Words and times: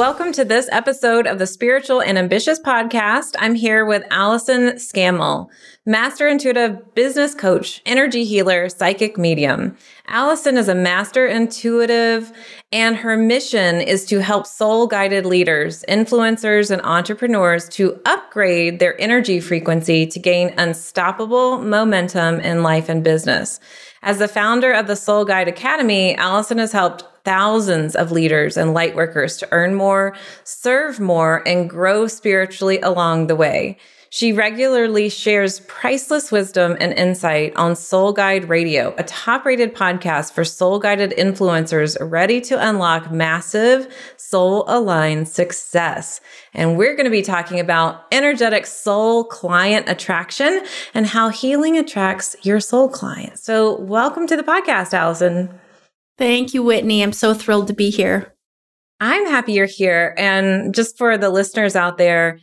Welcome 0.00 0.32
to 0.32 0.46
this 0.46 0.66
episode 0.72 1.26
of 1.26 1.38
the 1.38 1.46
Spiritual 1.46 2.00
and 2.00 2.16
Ambitious 2.16 2.58
podcast. 2.58 3.36
I'm 3.38 3.54
here 3.54 3.84
with 3.84 4.02
Allyson 4.10 4.78
Scammell, 4.78 5.50
master 5.84 6.26
intuitive 6.26 6.94
business 6.94 7.34
coach, 7.34 7.82
energy 7.84 8.24
healer, 8.24 8.70
psychic 8.70 9.18
medium. 9.18 9.76
Allyson 10.08 10.56
is 10.56 10.68
a 10.68 10.74
master 10.74 11.26
intuitive, 11.26 12.32
and 12.72 12.96
her 12.96 13.18
mission 13.18 13.82
is 13.82 14.06
to 14.06 14.22
help 14.22 14.46
soul 14.46 14.86
guided 14.86 15.26
leaders, 15.26 15.84
influencers, 15.86 16.70
and 16.70 16.80
entrepreneurs 16.80 17.68
to 17.68 18.00
upgrade 18.06 18.78
their 18.78 18.98
energy 18.98 19.38
frequency 19.38 20.06
to 20.06 20.18
gain 20.18 20.54
unstoppable 20.56 21.58
momentum 21.58 22.40
in 22.40 22.62
life 22.62 22.88
and 22.88 23.04
business. 23.04 23.60
As 24.02 24.16
the 24.16 24.28
founder 24.28 24.72
of 24.72 24.86
the 24.86 24.96
Soul 24.96 25.26
Guide 25.26 25.48
Academy, 25.48 26.16
Allyson 26.16 26.56
has 26.56 26.72
helped 26.72 27.04
thousands 27.30 27.94
of 27.94 28.10
leaders 28.10 28.56
and 28.56 28.74
light 28.74 28.96
workers 28.96 29.36
to 29.36 29.46
earn 29.52 29.72
more, 29.72 30.16
serve 30.42 30.98
more, 30.98 31.46
and 31.46 31.70
grow 31.70 32.08
spiritually 32.08 32.80
along 32.80 33.28
the 33.28 33.36
way. 33.36 33.78
She 34.08 34.32
regularly 34.32 35.08
shares 35.08 35.60
priceless 35.68 36.32
wisdom 36.32 36.76
and 36.80 36.92
insight 36.94 37.54
on 37.54 37.76
Soul 37.76 38.12
Guide 38.12 38.48
Radio, 38.48 38.92
a 38.98 39.04
top 39.04 39.44
rated 39.44 39.76
podcast 39.76 40.32
for 40.32 40.42
soul 40.42 40.80
guided 40.80 41.12
influencers 41.12 41.96
ready 42.00 42.40
to 42.40 42.68
unlock 42.68 43.12
massive 43.12 43.86
soul 44.16 44.64
aligned 44.66 45.28
success. 45.28 46.20
And 46.52 46.76
we're 46.76 46.96
going 46.96 47.04
to 47.04 47.12
be 47.12 47.22
talking 47.22 47.60
about 47.60 48.06
energetic 48.10 48.66
soul 48.66 49.22
client 49.22 49.88
attraction 49.88 50.62
and 50.94 51.06
how 51.06 51.28
healing 51.28 51.78
attracts 51.78 52.34
your 52.42 52.58
soul 52.58 52.88
client. 52.88 53.38
So, 53.38 53.78
welcome 53.78 54.26
to 54.26 54.36
the 54.36 54.42
podcast, 54.42 54.92
Allyson. 54.92 55.60
Thank 56.20 56.52
you, 56.52 56.62
Whitney. 56.62 57.02
I'm 57.02 57.14
so 57.14 57.32
thrilled 57.32 57.68
to 57.68 57.72
be 57.72 57.88
here. 57.88 58.34
I'm 59.00 59.24
happy 59.24 59.54
you're 59.54 59.64
here. 59.64 60.14
And 60.18 60.74
just 60.74 60.98
for 60.98 61.16
the 61.16 61.30
listeners 61.30 61.74
out 61.74 61.96
there, 61.96 62.38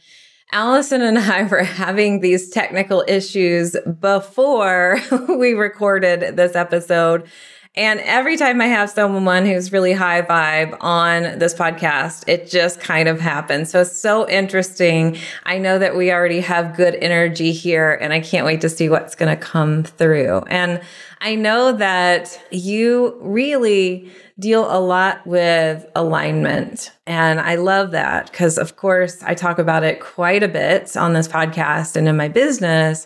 Allyson 0.51 1.03
and 1.03 1.19
I 1.19 1.43
were 1.51 1.61
having 1.61 2.21
these 2.21 2.49
technical 2.49 3.05
issues 3.07 3.75
before 3.99 4.97
we 5.29 5.53
recorded 5.53 6.37
this 6.37 6.55
episode. 6.55 7.29
And 7.77 7.99
every 7.99 8.37
time 8.37 8.59
I 8.59 8.65
have 8.65 8.89
someone 8.89 9.45
who's 9.45 9.71
really 9.71 9.93
high 9.93 10.23
vibe 10.23 10.75
on 10.81 11.37
this 11.37 11.53
podcast, 11.53 12.23
it 12.27 12.49
just 12.49 12.79
kind 12.79 13.07
of 13.07 13.21
happens. 13.21 13.69
So 13.69 13.81
it's 13.81 13.95
so 13.95 14.27
interesting. 14.27 15.15
I 15.45 15.59
know 15.59 15.77
that 15.77 15.95
we 15.95 16.11
already 16.11 16.39
have 16.39 16.75
good 16.75 16.95
energy 16.95 17.51
here, 17.51 17.93
and 17.93 18.11
I 18.11 18.19
can't 18.19 18.47
wait 18.47 18.61
to 18.61 18.69
see 18.69 18.89
what's 18.89 19.13
going 19.13 19.29
to 19.29 19.39
come 19.39 19.83
through. 19.83 20.39
And 20.47 20.81
I 21.21 21.35
know 21.35 21.71
that 21.73 22.41
you 22.49 23.15
really 23.21 24.11
deal 24.39 24.65
a 24.75 24.79
lot 24.79 25.25
with 25.27 25.85
alignment. 25.95 26.91
And 27.05 27.39
I 27.39 27.55
love 27.55 27.91
that 27.91 28.31
because, 28.31 28.57
of 28.57 28.75
course, 28.75 29.21
I 29.21 29.35
talk 29.35 29.59
about 29.59 29.83
it 29.83 29.99
quite 29.99 30.41
a 30.41 30.47
bit 30.47 30.97
on 30.97 31.13
this 31.13 31.27
podcast 31.27 31.95
and 31.95 32.07
in 32.07 32.17
my 32.17 32.27
business. 32.27 33.05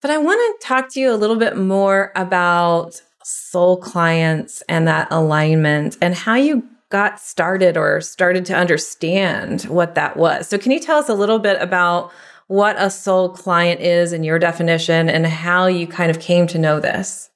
But 0.00 0.10
I 0.10 0.16
want 0.16 0.60
to 0.60 0.66
talk 0.66 0.88
to 0.94 1.00
you 1.00 1.12
a 1.12 1.16
little 1.16 1.36
bit 1.36 1.58
more 1.58 2.10
about 2.16 3.02
soul 3.24 3.76
clients 3.76 4.62
and 4.68 4.86
that 4.88 5.08
alignment 5.10 5.96
and 6.00 6.14
how 6.14 6.34
you 6.34 6.62
got 6.92 7.18
started 7.18 7.76
or 7.76 8.02
started 8.02 8.44
to 8.44 8.54
understand 8.54 9.62
what 9.62 9.94
that 9.94 10.16
was. 10.16 10.46
So, 10.46 10.58
can 10.58 10.70
you 10.72 10.78
tell 10.78 10.98
us 10.98 11.08
a 11.08 11.14
little 11.14 11.38
bit 11.38 11.60
about 11.60 12.12
what 12.48 12.76
a 12.78 12.90
soul 12.90 13.30
client 13.30 13.80
is 13.80 14.12
in 14.12 14.22
your 14.22 14.38
definition 14.38 15.08
and 15.08 15.26
how 15.26 15.66
you 15.66 15.86
kind 15.86 16.10
of 16.10 16.20
came 16.20 16.46
to 16.48 16.58
know 16.58 16.78
this? 16.78 17.30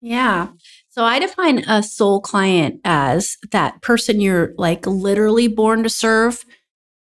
Yeah. 0.00 0.48
So, 0.90 1.04
I 1.04 1.18
define 1.18 1.58
a 1.68 1.82
soul 1.82 2.20
client 2.20 2.80
as 2.84 3.36
that 3.50 3.82
person 3.82 4.20
you're 4.20 4.54
like 4.56 4.86
literally 4.86 5.48
born 5.48 5.82
to 5.82 5.90
serve. 5.90 6.44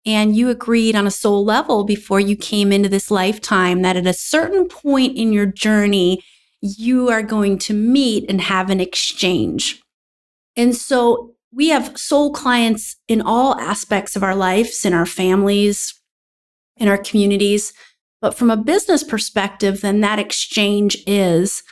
And 0.06 0.34
you 0.34 0.48
agreed 0.48 0.96
on 0.96 1.06
a 1.06 1.10
soul 1.10 1.44
level 1.44 1.84
before 1.84 2.20
you 2.20 2.34
came 2.34 2.72
into 2.72 2.88
this 2.88 3.10
lifetime 3.10 3.82
that 3.82 3.98
at 3.98 4.06
a 4.06 4.14
certain 4.14 4.66
point 4.66 5.16
in 5.16 5.30
your 5.30 5.44
journey, 5.44 6.24
you 6.60 7.08
are 7.08 7.22
going 7.22 7.58
to 7.58 7.74
meet 7.74 8.28
and 8.28 8.40
have 8.40 8.70
an 8.70 8.80
exchange. 8.80 9.82
And 10.56 10.76
so 10.76 11.34
we 11.52 11.68
have 11.68 11.98
soul 11.98 12.32
clients 12.32 12.96
in 13.08 13.20
all 13.22 13.58
aspects 13.58 14.14
of 14.14 14.22
our 14.22 14.34
lives, 14.34 14.84
in 14.84 14.92
our 14.92 15.06
families, 15.06 15.94
in 16.76 16.88
our 16.88 16.98
communities. 16.98 17.72
But 18.20 18.34
from 18.34 18.50
a 18.50 18.56
business 18.56 19.02
perspective, 19.02 19.80
then 19.80 20.00
that 20.00 20.18
exchange 20.18 20.98
is 21.06 21.62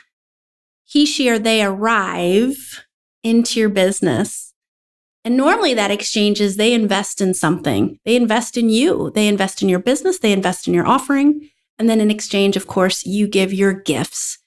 he, 0.85 1.05
she, 1.05 1.29
or 1.29 1.37
they 1.37 1.63
arrive 1.63 2.83
into 3.23 3.59
your 3.59 3.69
business. 3.69 4.53
And 5.23 5.37
normally 5.37 5.75
that 5.75 5.91
exchange 5.91 6.41
is 6.41 6.55
they 6.55 6.73
invest 6.73 7.21
in 7.21 7.33
something. 7.33 7.99
They 8.05 8.15
invest 8.15 8.57
in 8.57 8.69
you. 8.69 9.11
They 9.13 9.27
invest 9.27 9.61
in 9.61 9.69
your 9.69 9.79
business. 9.79 10.19
They 10.19 10.31
invest 10.31 10.67
in 10.67 10.73
your 10.73 10.87
offering. 10.87 11.49
And 11.77 11.89
then 11.89 12.01
in 12.01 12.09
exchange, 12.09 12.57
of 12.57 12.65
course, 12.65 13.05
you 13.05 13.27
give 13.27 13.53
your 13.53 13.73
gifts 13.73 14.38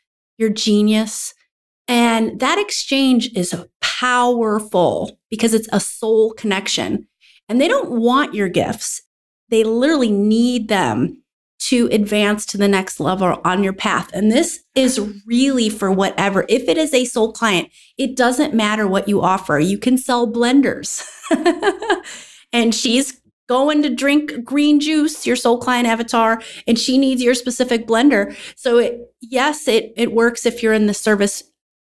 your 0.42 0.50
genius. 0.50 1.32
And 1.88 2.38
that 2.40 2.58
exchange 2.58 3.30
is 3.34 3.54
powerful 3.80 5.18
because 5.30 5.54
it's 5.54 5.68
a 5.72 5.80
soul 5.80 6.34
connection. 6.34 7.08
And 7.48 7.60
they 7.60 7.68
don't 7.68 7.90
want 7.90 8.34
your 8.34 8.48
gifts, 8.48 9.02
they 9.48 9.64
literally 9.64 10.10
need 10.10 10.68
them 10.68 11.22
to 11.68 11.88
advance 11.92 12.44
to 12.44 12.58
the 12.58 12.66
next 12.66 12.98
level 12.98 13.40
on 13.44 13.62
your 13.62 13.72
path. 13.72 14.10
And 14.12 14.32
this 14.32 14.64
is 14.74 14.98
really 15.26 15.68
for 15.68 15.92
whatever. 15.92 16.44
If 16.48 16.68
it 16.68 16.76
is 16.76 16.92
a 16.92 17.04
soul 17.04 17.32
client, 17.32 17.68
it 17.96 18.16
doesn't 18.16 18.52
matter 18.52 18.88
what 18.88 19.06
you 19.06 19.22
offer. 19.22 19.60
You 19.60 19.78
can 19.78 19.96
sell 19.96 20.26
blenders. 20.26 21.06
and 22.52 22.74
she's 22.74 23.21
going 23.52 23.82
to 23.82 23.94
drink 23.94 24.44
green 24.44 24.80
juice, 24.80 25.26
your 25.26 25.36
soul 25.36 25.58
client 25.58 25.86
avatar, 25.86 26.40
and 26.66 26.78
she 26.78 26.96
needs 26.96 27.22
your 27.22 27.34
specific 27.34 27.86
blender. 27.86 28.34
So 28.56 28.78
it, 28.78 29.12
yes, 29.20 29.68
it, 29.68 29.92
it 29.94 30.14
works 30.14 30.46
if 30.46 30.62
you're 30.62 30.72
in 30.72 30.86
the 30.86 30.94
service 30.94 31.44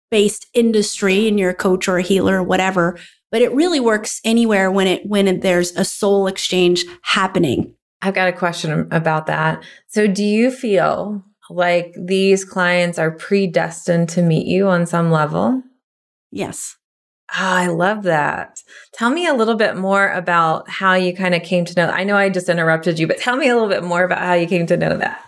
based 0.08 0.46
industry 0.54 1.26
and 1.26 1.36
you're 1.36 1.50
a 1.50 1.54
coach 1.54 1.88
or 1.88 1.98
a 1.98 2.02
healer 2.02 2.36
or 2.36 2.44
whatever, 2.44 2.96
but 3.32 3.42
it 3.42 3.52
really 3.52 3.80
works 3.80 4.20
anywhere 4.24 4.70
when 4.70 4.86
it, 4.86 5.04
when 5.04 5.40
there's 5.40 5.72
a 5.72 5.84
soul 5.84 6.28
exchange 6.28 6.84
happening. 7.02 7.74
I've 8.02 8.14
got 8.14 8.28
a 8.28 8.32
question 8.32 8.86
about 8.92 9.26
that. 9.26 9.64
So 9.88 10.06
do 10.06 10.22
you 10.22 10.52
feel 10.52 11.24
like 11.50 11.92
these 11.98 12.44
clients 12.44 13.00
are 13.00 13.10
predestined 13.10 14.08
to 14.10 14.22
meet 14.22 14.46
you 14.46 14.68
on 14.68 14.86
some 14.86 15.10
level? 15.10 15.64
Yes. 16.30 16.77
Oh, 17.32 17.44
I 17.44 17.66
love 17.66 18.04
that. 18.04 18.62
Tell 18.94 19.10
me 19.10 19.26
a 19.26 19.34
little 19.34 19.56
bit 19.56 19.76
more 19.76 20.10
about 20.10 20.68
how 20.70 20.94
you 20.94 21.14
kind 21.14 21.34
of 21.34 21.42
came 21.42 21.66
to 21.66 21.74
know. 21.74 21.88
I 21.90 22.04
know 22.04 22.16
I 22.16 22.30
just 22.30 22.48
interrupted 22.48 22.98
you, 22.98 23.06
but 23.06 23.18
tell 23.18 23.36
me 23.36 23.48
a 23.48 23.54
little 23.54 23.68
bit 23.68 23.84
more 23.84 24.02
about 24.02 24.20
how 24.20 24.32
you 24.32 24.46
came 24.46 24.66
to 24.66 24.78
know 24.78 24.96
that. 24.96 25.22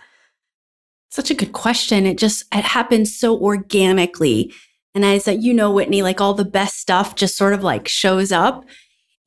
Such 1.11 1.29
a 1.29 1.35
good 1.35 1.53
question. 1.53 2.07
It 2.07 2.17
just 2.17 2.45
it 2.53 2.63
happened 2.63 3.07
so 3.07 3.37
organically. 3.37 4.51
And 4.95 5.05
I 5.05 5.19
said, 5.19 5.43
you 5.43 5.53
know, 5.53 5.71
Whitney, 5.71 6.01
like 6.01 6.19
all 6.19 6.33
the 6.33 6.43
best 6.43 6.77
stuff 6.77 7.15
just 7.15 7.37
sort 7.37 7.53
of 7.53 7.63
like 7.63 7.87
shows 7.87 8.31
up. 8.31 8.65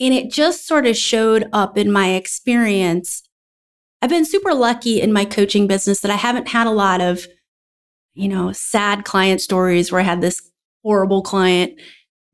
And 0.01 0.12
it 0.12 0.32
just 0.32 0.67
sort 0.67 0.87
of 0.87 0.97
showed 0.97 1.49
up 1.53 1.79
in 1.79 1.93
my 1.93 2.15
experience. 2.15 3.23
I've 4.03 4.11
been 4.11 4.25
super 4.25 4.53
lucky 4.53 5.00
in 5.00 5.12
my 5.12 5.25
coaching 5.25 5.67
business 5.69 6.00
that 6.00 6.11
I 6.11 6.17
haven't 6.17 6.49
had 6.49 6.67
a 6.67 6.73
lot 6.73 7.00
of, 7.00 7.26
you 8.15 8.29
know, 8.29 8.50
sad 8.50 9.05
client 9.05 9.41
stories 9.41 9.93
where 9.93 10.00
I 10.00 10.05
had 10.05 10.21
this 10.21 10.43
horrible 10.82 11.23
client 11.23 11.79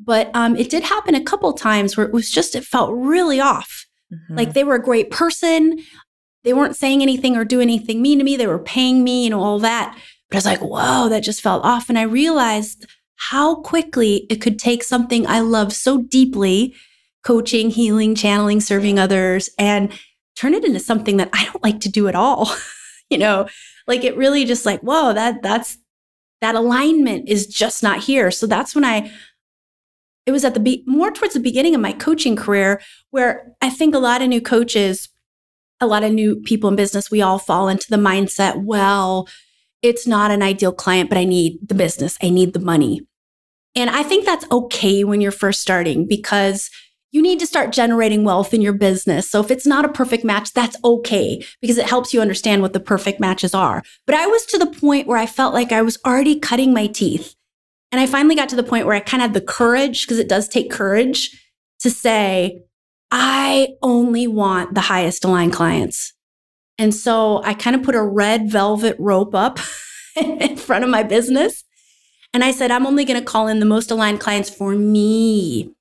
but 0.03 0.31
um, 0.35 0.57
it 0.57 0.71
did 0.71 0.83
happen 0.83 1.15
a 1.15 1.23
couple 1.23 1.53
times 1.53 1.97
where 1.97 2.07
it 2.07 2.13
was 2.13 2.31
just, 2.31 2.55
it 2.55 2.65
felt 2.65 2.93
really 2.93 3.41
off. 3.41 3.87
Mm-hmm. 4.13 4.37
Like 4.37 4.55
they 4.55 4.65
were 4.65 4.75
a 4.75 4.83
great 4.83 5.11
person. 5.11 5.79
They 6.43 6.55
weren't 6.55 6.77
saying 6.77 7.03
anything 7.03 7.37
or 7.37 7.45
doing 7.45 7.69
anything 7.69 8.01
mean 8.01 8.19
to 8.19 8.25
me. 8.25 8.37
They 8.37 8.47
were 8.47 8.59
paying 8.59 9.05
me, 9.05 9.25
you 9.25 9.31
know, 9.31 9.41
all 9.41 9.59
that. 9.59 9.97
But 10.29 10.37
I 10.37 10.39
was 10.39 10.47
like, 10.47 10.61
whoa, 10.61 11.09
that 11.11 11.23
just 11.23 11.43
felt 11.43 11.65
off. 11.65 11.89
And 11.89 11.99
I 11.99 12.03
realized 12.03 12.87
how 13.17 13.57
quickly 13.57 14.27
it 14.31 14.41
could 14.41 14.59
take 14.59 14.83
something 14.83 15.27
I 15.27 15.41
love 15.41 15.73
so 15.75 16.03
deeply 16.03 16.75
coaching, 17.23 17.69
healing, 17.69 18.15
channeling, 18.15 18.61
serving 18.61 18.99
others 18.99 19.51
and 19.59 19.93
turn 20.37 20.55
it 20.55 20.65
into 20.65 20.81
something 20.81 21.19
that 21.19 21.29
I 21.35 21.45
don't 21.45 21.63
like 21.63 21.81
to 21.81 21.91
do 21.91 22.09
at 22.09 22.15
all. 22.15 22.51
you 23.11 23.19
know, 23.19 23.47
like 23.87 24.05
it 24.05 24.17
really 24.17 24.47
just 24.47 24.65
like, 24.65 24.81
whoa, 24.81 25.13
that 25.13 25.43
that's 25.43 25.77
that 26.41 26.55
alignment 26.55 27.29
is 27.29 27.47
just 27.47 27.83
not 27.83 27.99
here. 27.99 28.31
So 28.31 28.47
that's 28.47 28.75
when 28.75 28.85
I 28.85 29.13
it 30.27 30.33
was 30.33 30.45
at 30.45 30.55
the 30.55 30.61
be- 30.61 30.85
more 30.87 31.11
towards 31.11 31.35
the 31.35 31.41
beginning 31.41 31.75
of 31.75 31.81
my 31.81 31.93
coaching 31.93 32.37
career 32.37 32.81
where 33.11 33.53
I 33.61 33.71
think 33.71 33.95
a 33.95 33.99
lot 33.99 34.23
of 34.23 34.29
new 34.29 34.41
coaches 34.41 35.09
a 35.81 35.87
lot 35.87 36.05
of 36.05 36.13
new 36.13 36.37
people 36.37 36.69
in 36.69 36.77
business, 36.77 37.11
we 37.11 37.23
all 37.23 37.39
fall 37.39 37.69
into 37.69 37.87
the 37.89 37.97
mindset, 37.97 38.63
well, 38.63 39.29
it's 39.83 40.07
not 40.07 40.31
an 40.31 40.43
ideal 40.43 40.73
client, 40.73 41.09
but 41.09 41.19
I 41.19 41.25
need 41.25 41.57
the 41.67 41.75
business, 41.75 42.19
I 42.23 42.29
need 42.29 42.53
the 42.53 42.61
money. 42.61 43.01
And 43.75 43.89
I 43.89 44.03
think 44.03 44.27
that's 44.27 44.51
okay 44.51 45.05
when 45.05 45.21
you're 45.21 45.31
first 45.31 45.61
starting 45.61 46.07
because 46.07 46.71
you 47.13 47.23
need 47.23 47.41
to 47.41 47.47
start 47.47 47.73
generating 47.73 48.25
wealth 48.25 48.53
in 48.53 48.61
your 48.61 48.73
business. 48.73 49.31
So 49.31 49.41
if 49.41 49.51
it's 49.51 49.67
not 49.67 49.85
a 49.85 49.89
perfect 49.89 50.25
match, 50.25 50.53
that's 50.53 50.77
okay 50.85 51.45
because 51.61 51.79
it 51.79 51.89
helps 51.89 52.13
you 52.13 52.21
understand 52.21 52.63
what 52.63 52.73
the 52.73 52.81
perfect 52.81 53.21
matches 53.21 53.55
are. 53.55 53.83
But 54.07 54.17
I 54.17 54.27
was 54.27 54.45
to 54.47 54.59
the 54.59 54.67
point 54.67 55.07
where 55.07 55.19
I 55.19 55.27
felt 55.27 55.55
like 55.55 55.73
I 55.73 55.83
was 55.83 55.99
already 56.05 56.39
cutting 56.39 56.75
my 56.75 56.87
teeth. 56.87 57.35
And 57.93 58.01
I 58.01 58.07
finally 58.07 58.35
got 58.35 58.49
to 58.51 58.57
the 58.57 58.63
point 58.63 58.87
where 58.87 58.95
I 58.95 59.01
kind 59.01 59.23
of 59.23 59.29
had 59.29 59.35
the 59.35 59.41
courage, 59.41 60.07
because 60.07 60.19
it 60.19 60.29
does 60.29 60.49
take 60.49 60.71
courage 60.71 61.31
to 61.81 61.91
say, 61.91 62.63
I 63.11 63.71
only 63.83 64.27
want 64.27 64.75
the 64.75 64.83
highest 64.83 65.25
aligned 65.25 65.53
clients. 65.53 66.13
And 66.79 66.95
so 66.95 67.43
I 67.43 67.55
kind 67.55 67.77
of 67.77 67.83
put 67.83 67.95
a 67.95 68.03
red 68.03 68.51
velvet 68.51 68.97
rope 68.99 69.35
up 69.35 69.59
in 70.17 70.57
front 70.57 70.85
of 70.85 70.91
my 70.91 71.03
business. 71.03 71.65
And 72.33 72.45
I 72.45 72.53
said, 72.53 72.71
I'm 72.71 72.87
only 72.87 73.05
going 73.05 73.19
to 73.19 73.27
call 73.27 73.49
in 73.49 73.59
the 73.59 73.67
most 73.67 73.91
aligned 73.91 74.21
clients 74.21 74.49
for 74.49 74.75
me. 74.75 75.75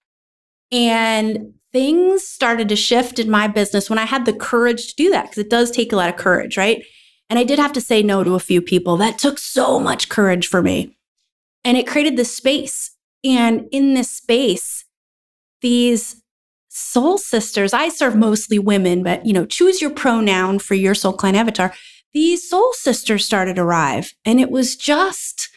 And 0.72 1.54
things 1.72 2.28
started 2.28 2.68
to 2.70 2.76
shift 2.76 3.20
in 3.20 3.30
my 3.30 3.48
business 3.48 3.90
when 3.90 4.00
I 4.00 4.06
had 4.06 4.26
the 4.26 4.34
courage 4.34 4.88
to 4.88 4.96
do 4.96 5.12
that, 5.12 5.26
because 5.26 5.38
it 5.38 5.50
does 5.50 5.70
take 5.70 5.94
a 5.94 5.96
lot 5.96 6.10
of 6.10 6.16
courage, 6.16 6.58
right? 6.58 6.84
And 7.30 7.38
I 7.38 7.44
did 7.44 7.60
have 7.60 7.74
to 7.74 7.82
say 7.82 8.02
no 8.02 8.24
to 8.24 8.34
a 8.34 8.40
few 8.40 8.62
people. 8.62 8.98
That 8.98 9.20
took 9.20 9.38
so 9.38 9.80
much 9.80 10.10
courage 10.10 10.48
for 10.48 10.64
me. 10.64 10.98
And 11.70 11.78
it 11.78 11.86
created 11.86 12.18
this 12.18 12.36
space. 12.36 12.98
And 13.24 13.68
in 13.72 13.94
this 13.94 14.10
space, 14.12 14.86
these 15.62 16.20
soul 16.68 17.20
sisters, 17.20 17.74
I 17.74 17.90
serve 17.90 18.16
mostly 18.16 18.58
women, 18.58 19.04
but 19.04 19.24
you 19.24 19.34
know, 19.34 19.46
choose 19.46 19.80
your 19.80 19.92
pronoun 19.92 20.58
for 20.58 20.74
your 20.74 20.96
soul 20.96 21.14
client 21.14 21.38
avatar. 21.38 21.72
These 22.12 22.50
soul 22.50 22.74
sisters 22.74 23.24
started 23.24 23.58
to 23.58 23.62
arrive. 23.62 24.16
And 24.26 24.40
it 24.40 24.50
was 24.50 24.76
just, 24.76 25.50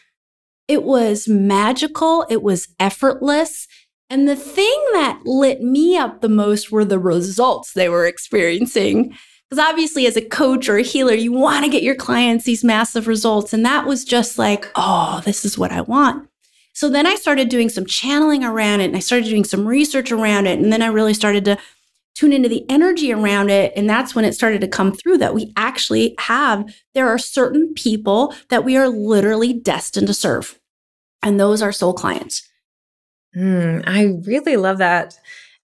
it 0.67 0.83
was 0.83 1.27
magical. 1.27 2.27
It 2.29 2.43
was 2.43 2.67
effortless. 2.79 3.67
And 4.07 4.29
the 4.29 4.35
thing 4.35 4.83
that 4.93 5.19
lit 5.25 5.63
me 5.63 5.97
up 5.97 6.21
the 6.21 6.29
most 6.29 6.71
were 6.71 6.85
the 6.85 6.99
results 6.99 7.73
they 7.73 7.89
were 7.89 8.05
experiencing. 8.05 9.17
Because 9.49 9.63
obviously, 9.63 10.07
as 10.07 10.17
a 10.17 10.21
coach 10.21 10.67
or 10.67 10.77
a 10.77 10.83
healer, 10.83 11.13
you 11.13 11.31
want 11.31 11.63
to 11.63 11.71
get 11.71 11.83
your 11.83 11.95
clients 11.95 12.45
these 12.45 12.63
massive 12.63 13.07
results. 13.07 13.53
And 13.53 13.65
that 13.65 13.85
was 13.85 14.03
just 14.03 14.39
like, 14.39 14.71
oh, 14.75 15.21
this 15.25 15.45
is 15.45 15.57
what 15.57 15.71
I 15.71 15.81
want. 15.81 16.27
So 16.73 16.89
then 16.89 17.05
I 17.05 17.15
started 17.15 17.49
doing 17.49 17.69
some 17.69 17.85
channeling 17.85 18.43
around 18.43 18.81
it 18.81 18.85
and 18.85 18.95
I 18.95 18.99
started 18.99 19.29
doing 19.29 19.43
some 19.43 19.67
research 19.67 20.11
around 20.11 20.47
it. 20.47 20.59
And 20.59 20.73
then 20.73 20.81
I 20.81 20.87
really 20.87 21.13
started 21.13 21.45
to 21.45 21.57
tune 22.15 22.33
into 22.33 22.49
the 22.49 22.65
energy 22.69 23.11
around 23.11 23.49
it. 23.49 23.73
And 23.75 23.89
that's 23.89 24.15
when 24.15 24.25
it 24.25 24.33
started 24.33 24.61
to 24.61 24.67
come 24.67 24.91
through 24.91 25.19
that 25.19 25.33
we 25.33 25.51
actually 25.55 26.15
have, 26.19 26.65
there 26.93 27.07
are 27.07 27.17
certain 27.17 27.73
people 27.75 28.33
that 28.49 28.63
we 28.63 28.75
are 28.75 28.89
literally 28.89 29.53
destined 29.53 30.07
to 30.07 30.13
serve. 30.13 30.59
And 31.21 31.39
those 31.39 31.61
are 31.61 31.71
soul 31.71 31.93
clients. 31.93 32.47
Mm, 33.35 33.83
I 33.87 34.19
really 34.27 34.57
love 34.57 34.77
that. 34.79 35.17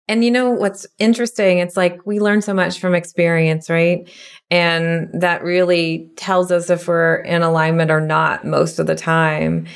And 0.08 0.24
you 0.24 0.30
know 0.30 0.50
what's 0.50 0.86
interesting? 0.98 1.58
It's 1.58 1.76
like 1.76 2.00
we 2.06 2.18
learn 2.18 2.40
so 2.40 2.54
much 2.54 2.80
from 2.80 2.94
experience, 2.94 3.68
right? 3.68 4.08
And 4.50 5.10
that 5.12 5.44
really 5.44 6.10
tells 6.16 6.50
us 6.50 6.70
if 6.70 6.88
we're 6.88 7.16
in 7.16 7.42
alignment 7.42 7.90
or 7.90 8.00
not 8.00 8.46
most 8.46 8.78
of 8.78 8.86
the 8.86 8.94
time. 8.94 9.66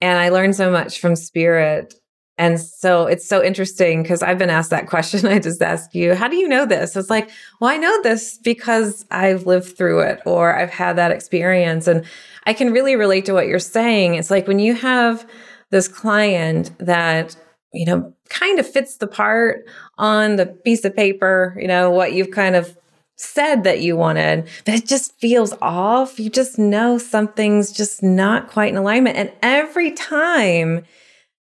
And 0.00 0.18
I 0.18 0.30
learned 0.30 0.56
so 0.56 0.72
much 0.72 0.98
from 0.98 1.14
spirit. 1.14 1.94
And 2.36 2.60
so 2.60 3.06
it's 3.06 3.28
so 3.28 3.44
interesting 3.44 4.02
because 4.02 4.24
I've 4.24 4.38
been 4.38 4.50
asked 4.50 4.70
that 4.70 4.86
question. 4.88 5.24
I 5.26 5.38
just 5.38 5.62
asked 5.62 5.94
you, 5.94 6.16
how 6.16 6.26
do 6.26 6.36
you 6.36 6.48
know 6.48 6.66
this? 6.66 6.96
It's 6.96 7.08
like, 7.08 7.30
well, 7.60 7.70
I 7.70 7.76
know 7.76 8.02
this 8.02 8.38
because 8.38 9.06
I've 9.12 9.46
lived 9.46 9.76
through 9.76 10.00
it 10.00 10.20
or 10.26 10.56
I've 10.56 10.70
had 10.70 10.96
that 10.96 11.12
experience. 11.12 11.86
And 11.86 12.04
I 12.44 12.54
can 12.54 12.72
really 12.72 12.96
relate 12.96 13.24
to 13.26 13.32
what 13.32 13.46
you're 13.46 13.60
saying. 13.60 14.16
It's 14.16 14.32
like 14.32 14.48
when 14.48 14.58
you 14.58 14.74
have 14.74 15.24
this 15.70 15.86
client 15.86 16.72
that 16.78 17.36
you 17.74 17.84
know, 17.84 18.14
kind 18.34 18.58
of 18.58 18.66
fits 18.68 18.96
the 18.96 19.06
part 19.06 19.64
on 19.96 20.36
the 20.36 20.46
piece 20.46 20.84
of 20.84 20.94
paper, 20.94 21.56
you 21.60 21.68
know, 21.68 21.90
what 21.90 22.12
you've 22.12 22.32
kind 22.32 22.56
of 22.56 22.76
said 23.16 23.62
that 23.62 23.80
you 23.80 23.96
wanted, 23.96 24.48
but 24.64 24.74
it 24.74 24.86
just 24.86 25.18
feels 25.20 25.54
off. 25.62 26.18
You 26.18 26.28
just 26.28 26.58
know 26.58 26.98
something's 26.98 27.72
just 27.72 28.02
not 28.02 28.50
quite 28.50 28.70
in 28.70 28.76
alignment. 28.76 29.16
And 29.16 29.32
every 29.40 29.92
time 29.92 30.84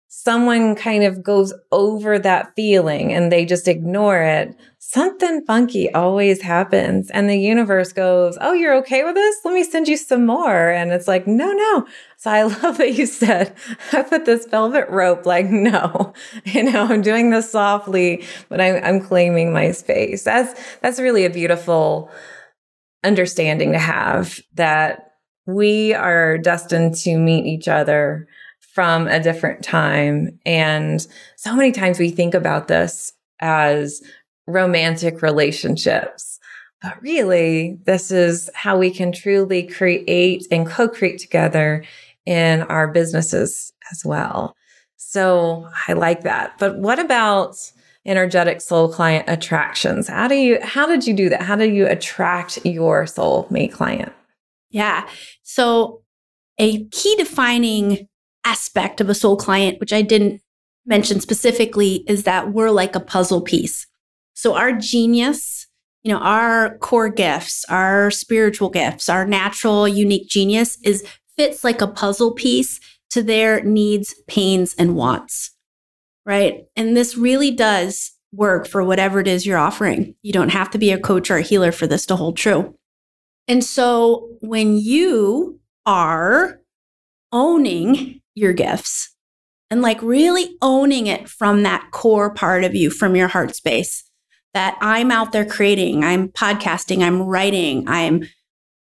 someone 0.08 0.74
kind 0.74 1.04
of 1.04 1.22
goes 1.22 1.52
over 1.70 2.18
that 2.18 2.52
feeling 2.56 3.12
and 3.12 3.30
they 3.30 3.44
just 3.44 3.68
ignore 3.68 4.20
it, 4.20 4.56
something 4.90 5.44
funky 5.44 5.92
always 5.94 6.42
happens. 6.42 7.10
And 7.10 7.30
the 7.30 7.38
universe 7.38 7.92
goes, 7.92 8.36
Oh, 8.40 8.52
you're 8.52 8.74
okay 8.78 9.04
with 9.04 9.14
this? 9.14 9.36
Let 9.44 9.54
me 9.54 9.62
send 9.62 9.86
you 9.86 9.96
some 9.96 10.26
more. 10.26 10.68
And 10.68 10.90
it's 10.90 11.06
like, 11.06 11.28
No, 11.28 11.52
no. 11.52 11.86
So 12.16 12.30
I 12.30 12.42
love 12.62 12.78
that 12.78 12.94
you 12.94 13.06
said, 13.06 13.54
I 13.92 14.02
put 14.02 14.24
this 14.24 14.46
velvet 14.46 14.88
rope, 14.88 15.26
like, 15.26 15.46
no, 15.50 16.12
you 16.44 16.64
know, 16.64 16.86
I'm 16.86 17.02
doing 17.02 17.30
this 17.30 17.52
softly, 17.52 18.24
but 18.48 18.60
I'm, 18.60 18.82
I'm 18.82 19.00
claiming 19.00 19.52
my 19.52 19.70
space. 19.70 20.24
That's, 20.24 20.60
that's 20.80 20.98
really 20.98 21.24
a 21.24 21.30
beautiful 21.30 22.10
understanding 23.04 23.72
to 23.72 23.78
have 23.78 24.40
that 24.54 25.12
we 25.46 25.94
are 25.94 26.36
destined 26.36 26.96
to 26.96 27.16
meet 27.16 27.46
each 27.46 27.68
other 27.68 28.26
from 28.74 29.06
a 29.06 29.20
different 29.20 29.62
time. 29.62 30.38
And 30.44 31.06
so 31.36 31.54
many 31.54 31.70
times 31.70 31.98
we 31.98 32.10
think 32.10 32.34
about 32.34 32.66
this 32.66 33.12
as 33.40 34.02
romantic 34.52 35.22
relationships. 35.22 36.38
But 36.82 37.00
really, 37.02 37.78
this 37.84 38.10
is 38.10 38.48
how 38.54 38.78
we 38.78 38.90
can 38.90 39.12
truly 39.12 39.62
create 39.64 40.46
and 40.50 40.66
co 40.66 40.88
create 40.88 41.18
together 41.18 41.84
in 42.24 42.62
our 42.62 42.88
businesses 42.88 43.72
as 43.90 44.04
well. 44.04 44.56
So 44.96 45.68
I 45.88 45.94
like 45.94 46.22
that. 46.22 46.58
But 46.58 46.78
what 46.78 46.98
about 46.98 47.56
energetic 48.06 48.60
soul 48.60 48.90
client 48.92 49.24
attractions? 49.28 50.08
How 50.08 50.28
do 50.28 50.36
you 50.36 50.58
how 50.62 50.86
did 50.86 51.06
you 51.06 51.14
do 51.14 51.28
that? 51.28 51.42
How 51.42 51.56
do 51.56 51.68
you 51.68 51.86
attract 51.86 52.64
your 52.64 53.06
soul 53.06 53.46
mate 53.50 53.72
client? 53.72 54.12
Yeah. 54.70 55.08
So 55.42 56.02
a 56.58 56.84
key 56.86 57.16
defining 57.16 58.08
aspect 58.44 59.00
of 59.00 59.08
a 59.08 59.14
soul 59.14 59.36
client, 59.36 59.80
which 59.80 59.92
I 59.92 60.02
didn't 60.02 60.40
mention 60.86 61.20
specifically, 61.20 62.04
is 62.06 62.24
that 62.24 62.52
we're 62.52 62.70
like 62.70 62.94
a 62.94 63.00
puzzle 63.00 63.40
piece. 63.40 63.86
So 64.40 64.54
our 64.54 64.72
genius, 64.72 65.66
you 66.02 66.10
know, 66.10 66.18
our 66.18 66.78
core 66.78 67.10
gifts, 67.10 67.66
our 67.68 68.10
spiritual 68.10 68.70
gifts, 68.70 69.10
our 69.10 69.26
natural 69.26 69.86
unique 69.86 70.30
genius 70.30 70.78
is 70.82 71.06
fits 71.36 71.62
like 71.62 71.82
a 71.82 71.86
puzzle 71.86 72.32
piece 72.32 72.80
to 73.10 73.22
their 73.22 73.62
needs, 73.62 74.14
pains, 74.28 74.74
and 74.78 74.96
wants. 74.96 75.50
Right. 76.24 76.64
And 76.74 76.96
this 76.96 77.18
really 77.18 77.50
does 77.50 78.12
work 78.32 78.66
for 78.66 78.82
whatever 78.82 79.20
it 79.20 79.28
is 79.28 79.44
you're 79.44 79.58
offering. 79.58 80.14
You 80.22 80.32
don't 80.32 80.48
have 80.48 80.70
to 80.70 80.78
be 80.78 80.90
a 80.90 80.98
coach 80.98 81.30
or 81.30 81.36
a 81.36 81.42
healer 81.42 81.70
for 81.70 81.86
this 81.86 82.06
to 82.06 82.16
hold 82.16 82.38
true. 82.38 82.74
And 83.46 83.62
so 83.62 84.38
when 84.40 84.78
you 84.78 85.60
are 85.84 86.62
owning 87.30 88.22
your 88.34 88.54
gifts 88.54 89.14
and 89.70 89.82
like 89.82 90.00
really 90.00 90.56
owning 90.62 91.08
it 91.08 91.28
from 91.28 91.62
that 91.64 91.90
core 91.90 92.32
part 92.32 92.64
of 92.64 92.74
you, 92.74 92.88
from 92.88 93.14
your 93.14 93.28
heart 93.28 93.54
space, 93.54 94.09
that 94.54 94.76
I'm 94.80 95.10
out 95.10 95.32
there 95.32 95.44
creating, 95.44 96.04
I'm 96.04 96.28
podcasting, 96.28 97.02
I'm 97.02 97.22
writing, 97.22 97.88
I'm 97.88 98.28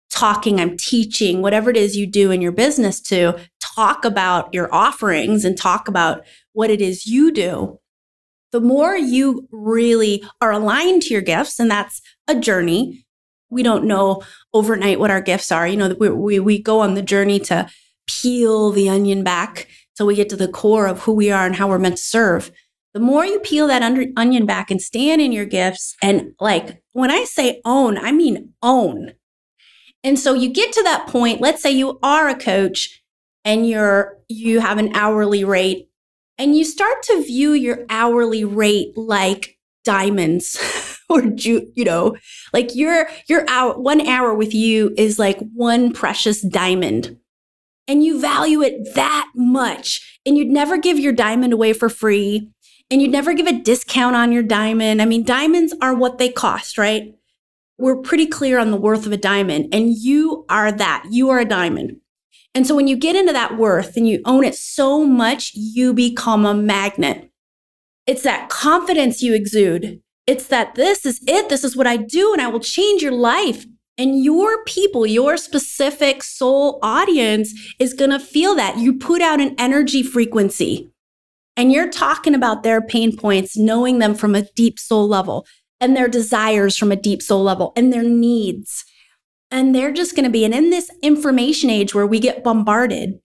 talking, 0.10 0.60
I'm 0.60 0.78
teaching, 0.78 1.42
whatever 1.42 1.70
it 1.70 1.78
is 1.78 1.96
you 1.96 2.08
do 2.08 2.32
in 2.32 2.42
your 2.42 2.52
business 2.52 3.00
to 3.02 3.40
talk 3.76 4.06
about 4.06 4.54
your 4.54 4.74
offerings 4.74 5.46
and 5.46 5.58
talk 5.58 5.88
about 5.88 6.26
what 6.54 6.70
it 6.70 6.82
is 6.82 7.06
you 7.06 7.32
do. 7.32 7.80
The 8.52 8.60
more 8.60 8.98
you 8.98 9.48
really 9.52 10.24
are 10.42 10.52
aligned 10.52 11.04
to 11.04 11.14
your 11.14 11.22
gifts, 11.22 11.60
and 11.60 11.70
that's 11.70 12.02
a 12.28 12.40
journey. 12.40 13.06
We 13.50 13.62
don't 13.62 13.86
know 13.86 14.24
overnight 14.54 15.00
what 15.00 15.12
our 15.12 15.22
gifts 15.22 15.52
are. 15.52 15.68
You 15.68 15.78
know, 15.78 15.96
we, 16.00 16.10
we, 16.10 16.40
we 16.40 16.62
go 16.62 16.80
on 16.80 16.96
the 16.96 17.02
journey 17.02 17.40
to 17.42 17.70
peel 18.08 18.72
the 18.72 18.90
onion 18.90 19.24
back 19.24 19.68
till 19.96 20.08
we 20.08 20.16
get 20.16 20.30
to 20.30 20.36
the 20.36 20.48
core 20.48 20.88
of 20.88 21.02
who 21.02 21.14
we 21.14 21.30
are 21.30 21.46
and 21.46 21.56
how 21.56 21.68
we're 21.68 21.78
meant 21.78 21.98
to 21.98 22.04
serve 22.04 22.52
the 22.94 23.00
more 23.00 23.26
you 23.26 23.40
peel 23.40 23.68
that 23.68 23.84
under, 23.84 24.06
onion 24.18 24.46
back 24.46 24.72
and 24.72 24.82
stand 24.82 25.22
in 25.22 25.32
your 25.32 25.46
gifts 25.46 25.96
and 26.02 26.34
like 26.40 26.82
when 26.94 27.12
I 27.12 27.24
say 27.24 27.62
own, 27.66 27.98
I 27.98 28.12
mean 28.12 28.54
own. 28.64 29.14
And 30.04 30.18
so 30.18 30.34
you 30.34 30.50
get 30.50 30.72
to 30.74 30.84
that 30.84 31.08
point, 31.08 31.42
let's 31.42 31.62
say 31.62 31.72
you 31.72 32.00
are 32.02 32.30
a 32.30 32.36
coach 32.36 33.04
and 33.46 33.68
you're 33.68 34.18
you 34.28 34.60
have 34.60 34.78
an 34.78 34.96
hourly 34.96 35.44
rate 35.44 35.90
and 36.38 36.56
you 36.56 36.64
start 36.64 37.04
to 37.04 37.24
view 37.24 37.54
your 37.54 37.86
hourly 37.90 38.44
rate 38.44 38.98
like 38.98 39.58
diamonds 39.84 40.58
or 41.10 41.24
you 41.24 41.72
know, 41.78 42.16
like 42.54 42.76
your 42.76 43.08
your 43.28 43.46
hour 43.50 43.78
one 43.78 44.06
hour 44.08 44.34
with 44.34 44.54
you 44.54 44.94
is 44.98 45.20
like 45.20 45.40
one 45.54 45.92
precious 45.92 46.42
diamond. 46.42 47.18
And 47.88 48.04
you 48.04 48.22
value 48.22 48.62
it 48.62 48.94
that 48.94 49.32
much 49.36 50.20
and 50.26 50.38
you'd 50.38 50.48
never 50.48 50.78
give 50.78 51.00
your 51.00 51.12
diamond 51.12 51.54
away 51.54 51.74
for 51.74 51.90
free 51.90 52.52
and 52.92 53.02
you'd 53.02 53.12
never 53.12 53.34
give 53.34 53.48
a 53.48 53.60
discount 53.60 54.16
on 54.16 54.32
your 54.32 54.44
diamond. 54.44 55.02
I 55.02 55.06
mean, 55.06 55.24
diamonds 55.24 55.74
are 55.82 55.94
what 55.94 56.18
they 56.18 56.30
cost, 56.30 56.78
right? 56.78 57.16
we're 57.80 57.96
pretty 57.96 58.28
clear 58.28 58.60
on 58.60 58.72
the 58.72 58.78
worth 58.78 59.06
of 59.06 59.14
a 59.14 59.18
diamond, 59.18 59.74
and 59.74 59.96
you 59.96 60.46
are 60.50 60.72
that. 60.72 61.06
You 61.10 61.30
are 61.30 61.40
a 61.40 61.46
diamond. 61.46 61.98
And 62.54 62.68
so 62.68 62.76
when 62.76 62.88
you 62.88 62.98
get 62.98 63.16
into 63.16 63.32
that 63.32 63.58
worth 63.58 63.96
and 63.96 64.08
you 64.08 64.22
own 64.26 64.44
it 64.44 64.56
so 64.56 65.06
much, 65.06 65.54
you 65.56 65.94
become 65.94 66.46
a 66.46 66.54
magnet. 66.54 67.32
It's 68.06 68.24
that 68.24 68.50
confidence 68.50 69.24
you 69.24 69.34
exude. 69.34 70.02
It's 70.28 70.48
that 70.48 70.76
this 70.76 71.06
is 71.06 71.22
it. 71.26 71.48
This 71.48 71.64
is 71.64 71.76
what 71.76 71.88
I 71.88 71.96
do, 71.96 72.34
and 72.34 72.42
I 72.42 72.48
will 72.48 72.60
change 72.60 73.02
your 73.02 73.14
life. 73.14 73.66
And 73.98 74.24
your 74.24 74.64
people, 74.66 75.06
your 75.06 75.38
specific 75.38 76.24
soul 76.24 76.80
audience 76.82 77.54
is 77.80 77.94
going 77.94 78.12
to 78.12 78.20
feel 78.20 78.56
that. 78.56 78.78
You 78.78 78.98
put 78.98 79.22
out 79.22 79.42
an 79.42 79.56
energy 79.58 80.04
frequency 80.04 80.90
and 81.60 81.74
you're 81.74 81.90
talking 81.90 82.34
about 82.34 82.64
their 82.64 82.82
pain 82.82 83.18
points, 83.18 83.58
knowing 83.58 84.00
them 84.00 84.16
from 84.16 84.34
a 84.34 84.44
deep 84.56 84.80
soul 84.80 85.10
level 85.10 85.46
and 85.82 85.94
their 85.94 86.08
desires 86.08 86.78
from 86.78 86.90
a 86.90 86.96
deep 86.96 87.22
soul 87.22 87.44
level 87.44 87.74
and 87.76 87.92
their 87.92 88.04
needs. 88.04 88.86
And 89.52 89.76
they're 89.76 89.92
just 89.92 90.16
going 90.16 90.24
to 90.24 90.30
be, 90.30 90.46
and 90.46 90.54
in 90.54 90.70
this 90.70 90.90
information 91.04 91.70
age 91.70 91.94
where 91.94 92.08
we 92.08 92.22
get 92.22 92.46
bombarded, 92.46 93.20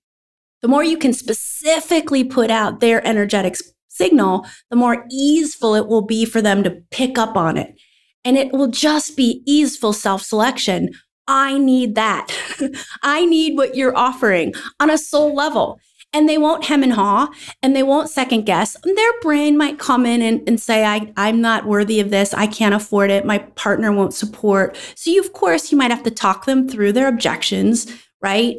the 0.63 0.67
more 0.67 0.83
you 0.83 0.99
can 0.99 1.13
specifically 1.13 2.25
put 2.25 2.51
out 2.51 2.81
their 2.81 3.07
energetic 3.07 3.55
signal, 3.87 4.45
the 4.69 4.75
more 4.75 5.07
easeful 5.13 5.77
it 5.77 5.87
will 5.87 6.05
be 6.05 6.25
for 6.25 6.43
them 6.43 6.65
to 6.65 6.83
pick 6.91 7.17
up 7.17 7.37
on 7.37 7.57
it. 7.57 7.81
And 8.25 8.37
it 8.37 8.51
will 8.51 8.67
just 8.67 9.17
be 9.17 9.45
easeful 9.47 9.93
self 9.93 10.23
selection. 10.23 10.91
I 11.29 11.57
need 11.57 11.95
that. 11.95 12.37
I 13.05 13.27
need 13.27 13.57
what 13.57 13.77
you're 13.77 13.97
offering 13.97 14.55
on 14.81 14.91
a 14.91 14.99
soul 14.99 15.37
level 15.37 15.79
and 16.15 16.29
they 16.29 16.39
won't 16.39 16.65
hem 16.65 16.83
and 16.83 16.93
haw 16.93 17.29
and 17.63 17.75
they 17.75 17.83
won't 17.83 18.09
second 18.09 18.47
guess. 18.47 18.77
Their 18.85 19.21
brain 19.21 19.59
might 19.59 19.79
come 19.79 20.07
in 20.07 20.23
and, 20.23 20.49
and 20.49 20.61
say, 20.61 20.85
I, 20.85 21.13
I'm 21.17 21.41
not 21.41 21.67
worthy 21.67 22.01
of 22.01 22.11
this. 22.11 22.33
I 22.33 22.47
can't 22.47 22.75
afford 22.75 23.11
it. 23.11 23.27
My 23.27 23.39
partner 23.39 23.93
won't 23.93 24.15
support. 24.15 24.77
So 24.95 25.11
you, 25.11 25.21
of 25.21 25.33
course, 25.33 25.73
you 25.73 25.77
might 25.77 25.91
have 25.91 26.05
to 26.05 26.11
talk 26.11 26.47
them 26.47 26.69
through 26.69 26.93
their 26.93 27.09
objections, 27.09 27.93
right? 28.23 28.57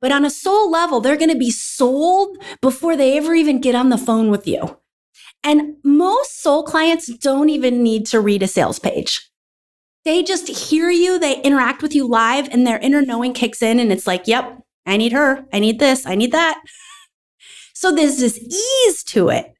But 0.00 0.12
on 0.12 0.24
a 0.24 0.30
soul 0.30 0.70
level, 0.70 1.00
they're 1.00 1.16
going 1.16 1.30
to 1.30 1.38
be 1.38 1.50
sold 1.50 2.36
before 2.60 2.96
they 2.96 3.16
ever 3.16 3.34
even 3.34 3.60
get 3.60 3.74
on 3.74 3.88
the 3.88 3.96
phone 3.96 4.30
with 4.30 4.46
you. 4.46 4.78
And 5.42 5.76
most 5.84 6.42
soul 6.42 6.64
clients 6.64 7.06
don't 7.06 7.48
even 7.48 7.82
need 7.82 8.06
to 8.06 8.20
read 8.20 8.42
a 8.42 8.48
sales 8.48 8.78
page. 8.78 9.30
They 10.04 10.22
just 10.22 10.48
hear 10.48 10.90
you, 10.90 11.18
they 11.18 11.40
interact 11.42 11.82
with 11.82 11.94
you 11.94 12.06
live, 12.06 12.48
and 12.50 12.66
their 12.66 12.78
inner 12.78 13.02
knowing 13.02 13.32
kicks 13.32 13.62
in, 13.62 13.80
and 13.80 13.90
it's 13.90 14.06
like, 14.06 14.26
yep, 14.26 14.60
I 14.86 14.96
need 14.96 15.12
her. 15.12 15.44
I 15.52 15.58
need 15.58 15.80
this. 15.80 16.06
I 16.06 16.14
need 16.14 16.32
that. 16.32 16.62
So 17.78 17.92
there's 17.92 18.16
this 18.16 18.38
ease 18.38 19.04
to 19.04 19.28
it. 19.28 19.52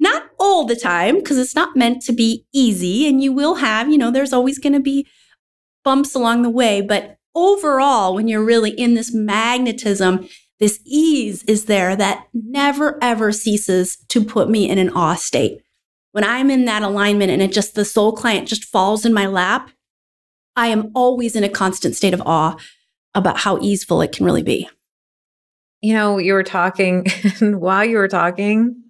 Not 0.00 0.30
all 0.40 0.64
the 0.64 0.74
time, 0.74 1.16
because 1.16 1.36
it's 1.36 1.54
not 1.54 1.76
meant 1.76 2.00
to 2.04 2.12
be 2.14 2.46
easy. 2.54 3.06
And 3.06 3.22
you 3.22 3.34
will 3.34 3.56
have, 3.56 3.90
you 3.90 3.98
know, 3.98 4.10
there's 4.10 4.32
always 4.32 4.58
going 4.58 4.72
to 4.72 4.80
be 4.80 5.06
bumps 5.84 6.14
along 6.14 6.40
the 6.40 6.48
way. 6.48 6.80
But 6.80 7.18
overall, 7.34 8.14
when 8.14 8.28
you're 8.28 8.42
really 8.42 8.70
in 8.70 8.94
this 8.94 9.12
magnetism, 9.12 10.26
this 10.58 10.80
ease 10.86 11.42
is 11.42 11.66
there 11.66 11.94
that 11.94 12.28
never 12.32 12.98
ever 13.02 13.30
ceases 13.30 13.98
to 14.08 14.24
put 14.24 14.48
me 14.48 14.66
in 14.66 14.78
an 14.78 14.88
awe 14.94 15.14
state. 15.14 15.60
When 16.12 16.24
I'm 16.24 16.50
in 16.50 16.64
that 16.64 16.82
alignment 16.82 17.30
and 17.30 17.42
it 17.42 17.52
just, 17.52 17.74
the 17.74 17.84
soul 17.84 18.12
client 18.12 18.48
just 18.48 18.64
falls 18.64 19.04
in 19.04 19.12
my 19.12 19.26
lap, 19.26 19.70
I 20.56 20.68
am 20.68 20.90
always 20.94 21.36
in 21.36 21.44
a 21.44 21.50
constant 21.50 21.94
state 21.94 22.14
of 22.14 22.22
awe 22.24 22.56
about 23.14 23.40
how 23.40 23.58
easeful 23.60 24.00
it 24.00 24.12
can 24.12 24.24
really 24.24 24.42
be 24.42 24.66
you 25.84 25.92
know, 25.92 26.16
you 26.16 26.32
were 26.32 26.42
talking, 26.42 27.06
and 27.40 27.60
while 27.60 27.84
you 27.84 27.98
were 27.98 28.08
talking, 28.08 28.82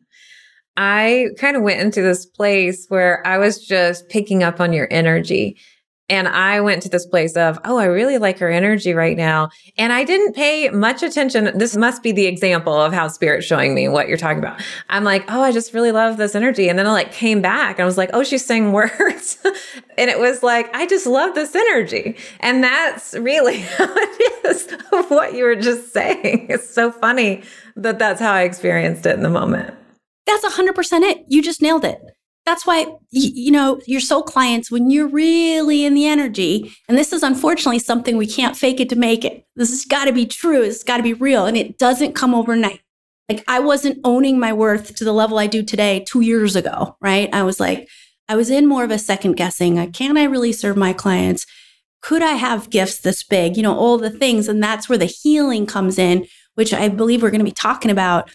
I 0.77 1.31
kind 1.39 1.57
of 1.57 1.63
went 1.65 1.81
into 1.81 2.03
this 2.03 2.25
place 2.25 2.87
where 2.89 3.25
I 3.27 3.39
was 3.39 3.67
just 3.67 4.09
picking 4.09 4.45
up 4.45 4.61
on 4.61 4.73
your 4.73 4.87
energy. 4.93 5.59
And 6.11 6.29
I 6.29 6.61
went 6.61 6.83
to 6.83 6.91
this 6.91 7.07
place 7.07 7.35
of, 7.35 7.59
oh, 7.65 7.79
I 7.79 7.87
really 7.87 8.19
like 8.19 8.39
her 8.39 8.51
energy 8.51 8.93
right 8.93 9.17
now. 9.17 9.49
And 9.79 9.91
I 9.91 10.05
didn't 10.05 10.35
pay 10.35 10.69
much 10.69 11.03
attention. 11.03 11.57
This 11.57 11.77
must 11.77 12.03
be 12.03 12.13
the 12.13 12.27
example 12.27 12.75
of 12.75 12.93
how 12.93 13.09
spirit's 13.09 13.47
showing 13.47 13.75
me 13.75 13.89
what 13.89 14.07
you're 14.07 14.19
talking 14.19 14.39
about. 14.39 14.63
I'm 14.91 15.05
like, 15.05 15.25
oh, 15.29 15.41
I 15.41 15.51
just 15.51 15.73
really 15.73 15.93
love 15.93 16.19
this 16.19 16.35
energy. 16.35 16.69
And 16.69 16.79
then 16.79 16.87
I 16.87 16.93
like 16.93 17.13
came 17.13 17.41
back 17.41 17.79
and 17.79 17.85
I 17.85 17.87
was 17.87 17.97
like, 17.97 18.11
oh, 18.13 18.23
she's 18.23 18.45
saying 18.45 18.73
words. 18.73 19.39
and 19.99 20.11
it 20.11 20.19
was 20.19 20.43
like, 20.43 20.75
I 20.75 20.87
just 20.87 21.07
love 21.07 21.35
this 21.35 21.55
energy. 21.55 22.19
And 22.41 22.63
that's 22.63 23.15
really 23.15 23.61
how 23.61 23.87
it 23.89 24.47
is 24.47 24.73
of 24.93 25.11
what 25.11 25.33
you 25.33 25.45
were 25.45 25.57
just 25.57 25.93
saying. 25.93 26.49
It's 26.55 26.73
so 26.73 26.93
funny 26.93 27.43
that 27.75 27.99
that's 27.99 28.21
how 28.21 28.33
I 28.33 28.43
experienced 28.43 29.07
it 29.07 29.15
in 29.15 29.23
the 29.23 29.31
moment. 29.31 29.75
That's 30.27 30.45
100% 30.45 31.01
it. 31.03 31.25
You 31.29 31.43
just 31.43 31.63
nailed 31.63 31.85
it 31.85 32.01
that's 32.47 32.67
why 32.67 32.87
you 33.11 33.51
know 33.51 33.81
your 33.87 34.01
soul 34.01 34.23
clients 34.23 34.71
when 34.71 34.91
you're 34.91 35.09
really 35.09 35.85
in 35.85 35.95
the 35.95 36.07
energy. 36.07 36.73
And 36.89 36.99
this 36.99 37.13
is 37.13 37.23
unfortunately 37.23 37.79
something 37.79 38.17
we 38.17 38.27
can't 38.27 38.57
fake 38.57 38.81
it 38.81 38.89
to 38.91 38.97
make 38.97 39.25
it. 39.25 39.47
This 39.57 39.71
has 39.71 39.85
got 39.85 40.05
to 40.07 40.13
be 40.13 40.27
true. 40.27 40.63
It's 40.63 40.85
got 40.85 40.99
to 40.99 41.03
be 41.03 41.15
real. 41.15 41.47
And 41.47 41.57
it 41.57 41.79
doesn't 41.79 42.15
come 42.15 42.35
overnight. 42.35 42.81
Like 43.29 43.43
i 43.49 43.59
wasn't 43.59 44.01
owning 44.05 44.39
my 44.39 44.53
worth 44.53 44.95
to 44.97 45.05
the 45.05 45.13
level 45.13 45.39
i 45.39 45.47
do 45.47 45.63
today 45.63 46.05
two 46.07 46.21
years 46.21 46.55
ago 46.57 46.97
right? 47.01 47.33
I 47.33 47.43
was 47.43 47.59
like 47.59 47.89
i 48.29 48.37
was 48.37 48.51
in 48.51 48.67
more 48.67 48.85
of 48.85 48.91
a 48.91 48.99
second 48.99 49.33
guessing 49.33 49.77
Like, 49.77 49.95
can 49.95 50.19
i 50.19 50.25
really 50.25 50.53
serve 50.53 50.77
my 50.77 50.93
clients? 50.93 51.47
Could 52.03 52.23
i 52.23 52.33
have 52.33 52.69
gifts 52.69 52.99
this 52.99 53.23
big? 53.23 53.57
You 53.57 53.63
know 53.63 53.75
all 53.75 53.97
the 53.97 54.11
things. 54.11 54.47
And 54.47 54.63
that's 54.63 54.89
where 54.91 54.99
the 54.99 55.07
healing 55.07 55.65
comes 55.67 55.99
in 55.99 56.27
which 56.55 56.75
i 56.75 56.89
believe 56.89 57.23
we're 57.23 57.31
going 57.31 57.39
to 57.39 57.45
be 57.45 57.51
talking 57.51 57.91
about 57.91 58.31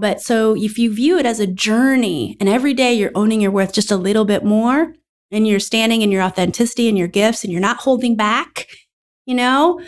but 0.00 0.20
so 0.20 0.56
if 0.56 0.78
you 0.78 0.92
view 0.92 1.18
it 1.18 1.26
as 1.26 1.40
a 1.40 1.46
journey 1.46 2.36
and 2.40 2.48
every 2.48 2.74
day 2.74 2.92
you're 2.92 3.12
owning 3.14 3.40
your 3.40 3.50
worth 3.50 3.72
just 3.72 3.90
a 3.90 3.96
little 3.96 4.24
bit 4.24 4.44
more 4.44 4.94
and 5.30 5.46
you're 5.46 5.60
standing 5.60 6.02
in 6.02 6.10
your 6.10 6.22
authenticity 6.22 6.88
and 6.88 6.98
your 6.98 7.08
gifts 7.08 7.44
and 7.44 7.52
you're 7.52 7.60
not 7.60 7.78
holding 7.78 8.16
back, 8.16 8.66
you 9.26 9.34
know, 9.34 9.80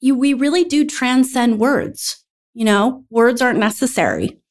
you, 0.00 0.14
we 0.14 0.34
really 0.34 0.64
do 0.64 0.84
transcend 0.84 1.58
words. 1.58 2.24
You 2.54 2.66
know, 2.66 3.04
words 3.08 3.40
aren't 3.40 3.58
necessary. 3.58 4.41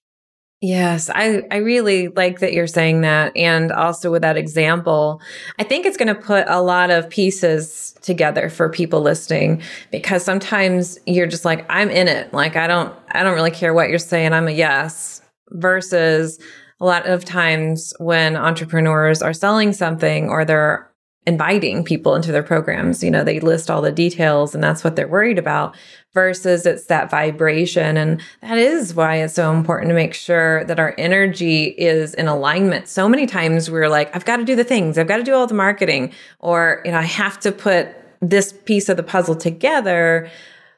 Yes, 0.64 1.10
I, 1.10 1.42
I 1.50 1.58
really 1.58 2.10
like 2.10 2.40
that 2.40 2.54
you're 2.54 2.68
saying 2.68 3.02
that. 3.02 3.36
And 3.36 3.72
also 3.72 4.12
with 4.12 4.22
that 4.22 4.38
example, 4.38 5.20
I 5.58 5.64
think 5.64 5.88
it's 5.88 5.98
going 5.98 6.14
to 6.14 6.22
put 6.22 6.46
a 6.48 6.62
lot 6.62 6.92
of 6.92 7.10
pieces 7.10 7.96
together 8.04 8.48
for 8.48 8.70
people 8.70 9.02
listening 9.02 9.64
because 9.90 10.24
sometimes 10.24 11.00
you're 11.08 11.26
just 11.26 11.46
like, 11.46 11.66
I'm 11.68 11.90
in 11.90 12.08
it. 12.08 12.32
Like, 12.32 12.56
I 12.58 12.68
don't, 12.68 12.94
I 13.10 13.24
don't 13.24 13.34
really 13.34 13.50
care 13.50 13.74
what 13.74 13.90
you're 13.90 13.98
saying. 13.98 14.34
I'm 14.34 14.48
a 14.48 14.52
yes 14.52 15.24
versus 15.50 16.40
a 16.80 16.86
lot 16.86 17.08
of 17.08 17.26
times 17.26 17.96
when 17.98 18.36
entrepreneurs 18.36 19.24
are 19.24 19.34
selling 19.34 19.74
something 19.74 20.30
or 20.30 20.46
they're 20.46 20.91
inviting 21.28 21.84
people 21.84 22.16
into 22.16 22.32
their 22.32 22.44
programs. 22.44 23.04
You 23.04 23.12
know, 23.12 23.24
they 23.24 23.40
list 23.40 23.70
all 23.70 23.82
the 23.82 23.92
details 23.92 24.56
and 24.56 24.64
that's 24.64 24.84
what 24.84 24.96
they're 24.96 25.08
worried 25.08 25.38
about 25.38 25.76
versus 26.14 26.66
it's 26.66 26.86
that 26.86 27.12
vibration. 27.12 27.96
And 27.96 28.22
that 28.42 28.58
is 28.58 28.96
why 28.96 29.18
it's 29.18 29.36
so 29.36 29.54
important 29.54 29.90
to 29.90 29.96
make 29.96 30.14
sure 30.14 30.64
that 30.66 30.80
our 30.80 30.96
energy 30.98 31.66
is 31.66 32.14
in 32.16 32.28
alignment. 32.28 32.88
So 32.88 33.08
many 33.08 33.28
times 33.28 33.70
we're 33.70 33.88
like, 33.88 34.14
I've 34.16 34.26
got 34.26 34.38
to 34.38 34.46
do 34.46 34.56
the 34.56 34.64
things, 34.64 34.98
I've 34.98 35.08
got 35.08 35.18
to 35.18 35.24
do 35.24 35.34
all 35.34 35.48
the 35.48 35.54
marketing, 35.54 36.12
or, 36.40 36.82
you 36.86 36.92
know, 36.92 36.98
I 36.98 37.04
have 37.04 37.40
to 37.42 37.52
put 37.52 37.90
this 38.20 38.54
piece 38.54 38.90
of 38.90 38.98
the 38.98 39.04
puzzle 39.04 39.36
together 39.36 40.30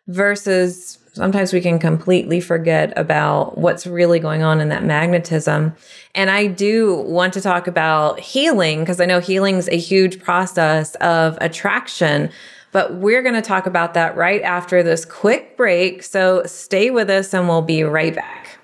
versus 0.08 0.98
sometimes 1.14 1.54
we 1.54 1.62
can 1.62 1.80
completely 1.80 2.42
forget 2.42 2.92
about 2.98 3.58
what's 3.58 3.88
really 3.88 4.20
going 4.20 4.44
on 4.44 4.60
in 4.60 4.70
that 4.70 4.84
magnetism. 4.84 5.76
And 6.16 6.30
I 6.30 6.48
do 6.48 6.96
want 7.08 7.34
to 7.34 7.42
talk 7.42 7.68
about 7.68 8.20
healing 8.20 8.80
because 8.80 9.00
I 9.00 9.06
know 9.06 9.20
healing 9.20 9.56
is 9.56 9.70
a 9.70 9.78
huge 9.78 10.20
process 10.20 10.96
of 10.96 11.38
attraction. 11.40 12.30
But 12.72 12.96
we're 12.96 13.22
going 13.22 13.36
to 13.36 13.42
talk 13.42 13.68
about 13.68 13.94
that 13.94 14.18
right 14.18 14.42
after 14.42 14.82
this 14.82 15.06
quick 15.06 15.56
break. 15.56 16.02
So 16.02 16.44
stay 16.46 16.90
with 16.90 17.10
us 17.10 17.32
and 17.34 17.48
we'll 17.48 17.62
be 17.62 17.84
right 17.84 18.16
back. 18.16 18.58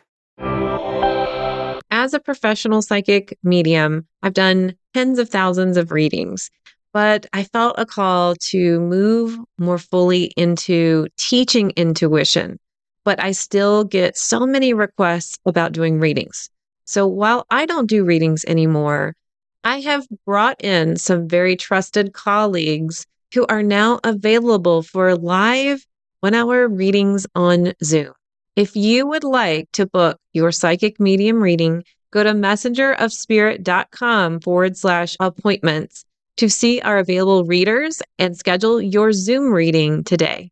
As 1.92 2.14
a 2.16 2.20
professional 2.20 2.82
psychic 2.82 3.38
medium, 3.44 4.08
I've 4.24 4.34
done 4.34 4.76
tens 4.96 5.20
of 5.20 5.30
thousands 5.30 5.78
of 5.78 5.92
readings 5.92 6.50
but 6.94 7.26
I 7.34 7.44
felt 7.44 7.76
a 7.78 7.86
call 7.86 8.36
to 8.36 8.80
move 8.80 9.38
more 9.58 9.78
fully 9.78 10.26
into 10.36 11.08
teaching 11.18 11.72
intuition. 11.76 12.60
But 13.06 13.24
I 13.24 13.32
still 13.32 13.84
get 13.84 14.18
so 14.18 14.46
many 14.46 14.74
requests 14.74 15.40
about 15.46 15.72
doing 15.72 16.00
readings. 16.00 16.50
So 16.86 17.08
while 17.08 17.46
I 17.50 17.66
don't 17.66 17.88
do 17.88 18.04
readings 18.04 18.44
anymore, 18.46 19.16
I 19.64 19.82
have 19.82 20.08
brought 20.26 20.64
in 20.64 20.98
some 20.98 21.28
very 21.28 21.56
trusted 21.56 22.14
colleagues 22.14 23.06
who 23.34 23.46
are 23.48 23.64
now 23.64 24.00
available 24.04 24.82
for 24.82 25.16
live 25.16 25.86
one 26.22 26.34
hour 26.34 26.68
readings 26.68 27.28
on 27.36 27.74
Zoom. 27.84 28.14
If 28.56 28.76
you 28.76 29.08
would 29.08 29.24
like 29.24 29.72
to 29.74 29.86
book 29.86 30.18
your 30.34 30.52
psychic 30.52 31.00
medium 31.00 31.42
reading, 31.42 31.84
go 32.12 32.24
to 32.24 32.32
messengerofspirit.com 32.32 34.40
forward 34.42 34.76
slash 34.76 35.16
appointments 35.20 36.06
to 36.40 36.50
see 36.50 36.80
our 36.80 36.98
available 36.98 37.44
readers 37.44 38.02
and 38.18 38.38
schedule 38.38 38.82
your 38.82 39.12
Zoom 39.12 39.52
reading 39.52 40.06
today. 40.06 40.50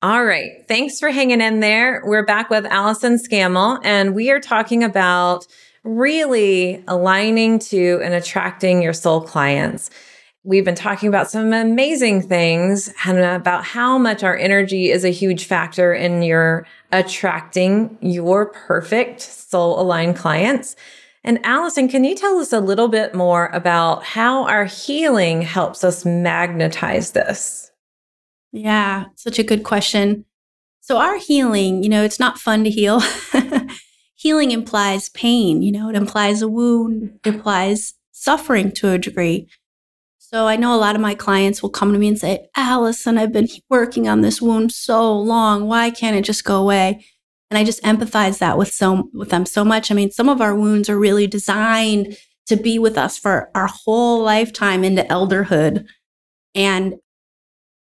All 0.00 0.24
right. 0.24 0.64
Thanks 0.68 1.00
for 1.00 1.10
hanging 1.10 1.40
in 1.40 1.58
there. 1.58 2.02
We're 2.04 2.24
back 2.24 2.50
with 2.50 2.64
Allyson 2.66 3.18
Scammell, 3.18 3.80
and 3.82 4.14
we 4.14 4.30
are 4.30 4.38
talking 4.38 4.84
about 4.84 5.44
really 5.82 6.84
aligning 6.86 7.58
to 7.58 8.00
and 8.00 8.14
attracting 8.14 8.80
your 8.80 8.92
soul 8.92 9.20
clients. 9.20 9.90
We've 10.44 10.64
been 10.64 10.76
talking 10.76 11.08
about 11.08 11.30
some 11.30 11.52
amazing 11.52 12.22
things 12.22 12.92
and 13.04 13.18
about 13.18 13.64
how 13.64 13.98
much 13.98 14.22
our 14.22 14.36
energy 14.36 14.90
is 14.90 15.04
a 15.04 15.10
huge 15.10 15.46
factor 15.46 15.92
in 15.92 16.22
your 16.22 16.64
attracting 16.92 17.98
your 18.00 18.46
perfect 18.46 19.20
soul 19.20 19.80
aligned 19.80 20.16
clients. 20.16 20.76
And 21.24 21.44
Allyson, 21.44 21.88
can 21.88 22.04
you 22.04 22.14
tell 22.14 22.38
us 22.38 22.52
a 22.52 22.60
little 22.60 22.88
bit 22.88 23.14
more 23.14 23.46
about 23.52 24.04
how 24.04 24.44
our 24.44 24.64
healing 24.64 25.42
helps 25.42 25.84
us 25.84 26.04
magnetize 26.04 27.12
this? 27.12 27.70
Yeah, 28.50 29.06
such 29.14 29.38
a 29.38 29.44
good 29.44 29.62
question. 29.62 30.24
So, 30.80 30.98
our 30.98 31.16
healing, 31.18 31.84
you 31.84 31.88
know, 31.88 32.02
it's 32.02 32.18
not 32.18 32.38
fun 32.38 32.64
to 32.64 32.70
heal. 32.70 33.00
healing 34.14 34.50
implies 34.50 35.08
pain, 35.10 35.62
you 35.62 35.70
know, 35.70 35.88
it 35.88 35.96
implies 35.96 36.42
a 36.42 36.48
wound, 36.48 37.20
it 37.24 37.34
implies 37.34 37.94
suffering 38.10 38.72
to 38.72 38.90
a 38.90 38.98
degree. 38.98 39.48
So 40.32 40.46
I 40.46 40.56
know 40.56 40.74
a 40.74 40.80
lot 40.80 40.94
of 40.94 41.02
my 41.02 41.14
clients 41.14 41.62
will 41.62 41.68
come 41.68 41.92
to 41.92 41.98
me 41.98 42.08
and 42.08 42.18
say, 42.18 42.48
Allyson, 42.56 43.18
I've 43.18 43.32
been 43.32 43.48
working 43.68 44.08
on 44.08 44.22
this 44.22 44.40
wound 44.40 44.72
so 44.72 45.12
long. 45.12 45.66
Why 45.66 45.90
can't 45.90 46.16
it 46.16 46.24
just 46.24 46.44
go 46.44 46.56
away? 46.56 47.04
And 47.52 47.58
I 47.58 47.64
just 47.64 47.82
empathize 47.82 48.38
that 48.38 48.56
with 48.56 48.72
so 48.72 49.10
with 49.12 49.28
them 49.28 49.44
so 49.44 49.62
much. 49.62 49.90
I 49.90 49.94
mean, 49.94 50.10
some 50.10 50.30
of 50.30 50.40
our 50.40 50.54
wounds 50.54 50.88
are 50.88 50.98
really 50.98 51.26
designed 51.26 52.16
to 52.46 52.56
be 52.56 52.78
with 52.78 52.96
us 52.96 53.18
for 53.18 53.50
our 53.54 53.66
whole 53.66 54.22
lifetime 54.22 54.84
into 54.84 55.02
elderhood. 55.02 55.86
And 56.54 56.94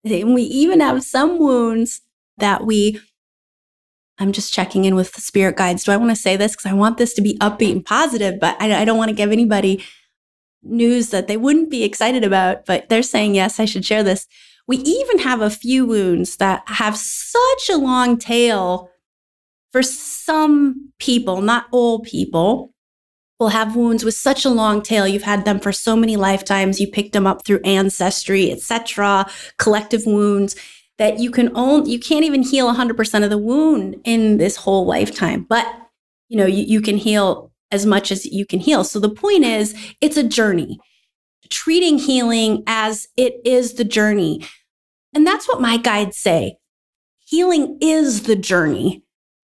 we 0.05 0.43
even 0.43 0.79
have 0.79 1.03
some 1.03 1.39
wounds 1.39 1.99
that 2.37 2.65
we 2.65 3.01
I'm 4.17 4.31
just 4.31 4.53
checking 4.53 4.85
in 4.85 4.95
with 4.95 5.11
the 5.11 5.19
spirit 5.19 5.57
guides. 5.57 5.83
Do 5.83 5.91
I 5.91 5.97
want 5.97 6.11
to 6.11 6.15
say 6.15 6.37
this? 6.37 6.53
Because 6.53 6.71
I 6.71 6.73
want 6.73 6.97
this 6.97 7.13
to 7.15 7.21
be 7.21 7.37
upbeat 7.39 7.73
and 7.73 7.83
positive, 7.83 8.39
but 8.39 8.55
I, 8.61 8.83
I 8.83 8.85
don't 8.85 8.97
want 8.97 9.09
to 9.09 9.15
give 9.15 9.33
anybody 9.33 9.83
news 10.63 11.09
that 11.09 11.27
they 11.27 11.35
wouldn't 11.35 11.69
be 11.69 11.83
excited 11.83 12.23
about, 12.23 12.65
but 12.65 12.87
they're 12.87 13.03
saying, 13.03 13.35
yes, 13.35 13.59
I 13.59 13.65
should 13.65 13.83
share 13.83 14.03
this. 14.03 14.25
We 14.67 14.77
even 14.77 15.19
have 15.19 15.41
a 15.41 15.49
few 15.49 15.85
wounds 15.85 16.37
that 16.37 16.63
have 16.67 16.95
such 16.95 17.69
a 17.69 17.77
long 17.77 18.17
tail 18.17 18.89
for 19.71 19.83
some 19.83 20.91
people, 20.99 21.41
not 21.41 21.67
all 21.71 21.99
people, 21.99 22.73
will 23.39 23.49
have 23.49 23.75
wounds 23.75 24.03
with 24.03 24.15
such 24.15 24.43
a 24.43 24.49
long 24.49 24.81
tail. 24.81 25.07
You've 25.07 25.23
had 25.23 25.45
them 25.45 25.59
for 25.59 25.71
so 25.71 25.95
many 25.95 26.17
lifetimes. 26.17 26.79
You 26.79 26.87
picked 26.87 27.13
them 27.13 27.25
up 27.25 27.45
through 27.45 27.61
ancestry, 27.63 28.51
etc., 28.51 29.25
collective 29.57 30.05
wounds 30.05 30.55
that 30.97 31.19
you 31.19 31.31
can 31.31 31.55
own. 31.55 31.85
You 31.85 31.99
can't 31.99 32.25
even 32.25 32.43
heal 32.43 32.73
100% 32.73 33.23
of 33.23 33.29
the 33.29 33.37
wound 33.37 33.95
in 34.03 34.37
this 34.37 34.57
whole 34.57 34.85
lifetime, 34.85 35.45
but 35.47 35.65
you 36.27 36.37
know, 36.37 36.45
you, 36.45 36.63
you 36.63 36.81
can 36.81 36.97
heal 36.97 37.51
as 37.71 37.85
much 37.85 38.11
as 38.11 38.25
you 38.25 38.45
can 38.45 38.59
heal. 38.59 38.83
So 38.83 38.99
the 38.99 39.09
point 39.09 39.43
is, 39.43 39.75
it's 40.01 40.17
a 40.17 40.23
journey. 40.23 40.79
Treating 41.49 41.97
healing 41.97 42.63
as 42.67 43.07
it 43.17 43.35
is 43.43 43.73
the 43.73 43.83
journey. 43.83 44.45
And 45.13 45.25
that's 45.25 45.47
what 45.47 45.61
my 45.61 45.77
guides 45.77 46.17
say. 46.17 46.57
Healing 47.25 47.77
is 47.81 48.23
the 48.23 48.35
journey. 48.35 49.03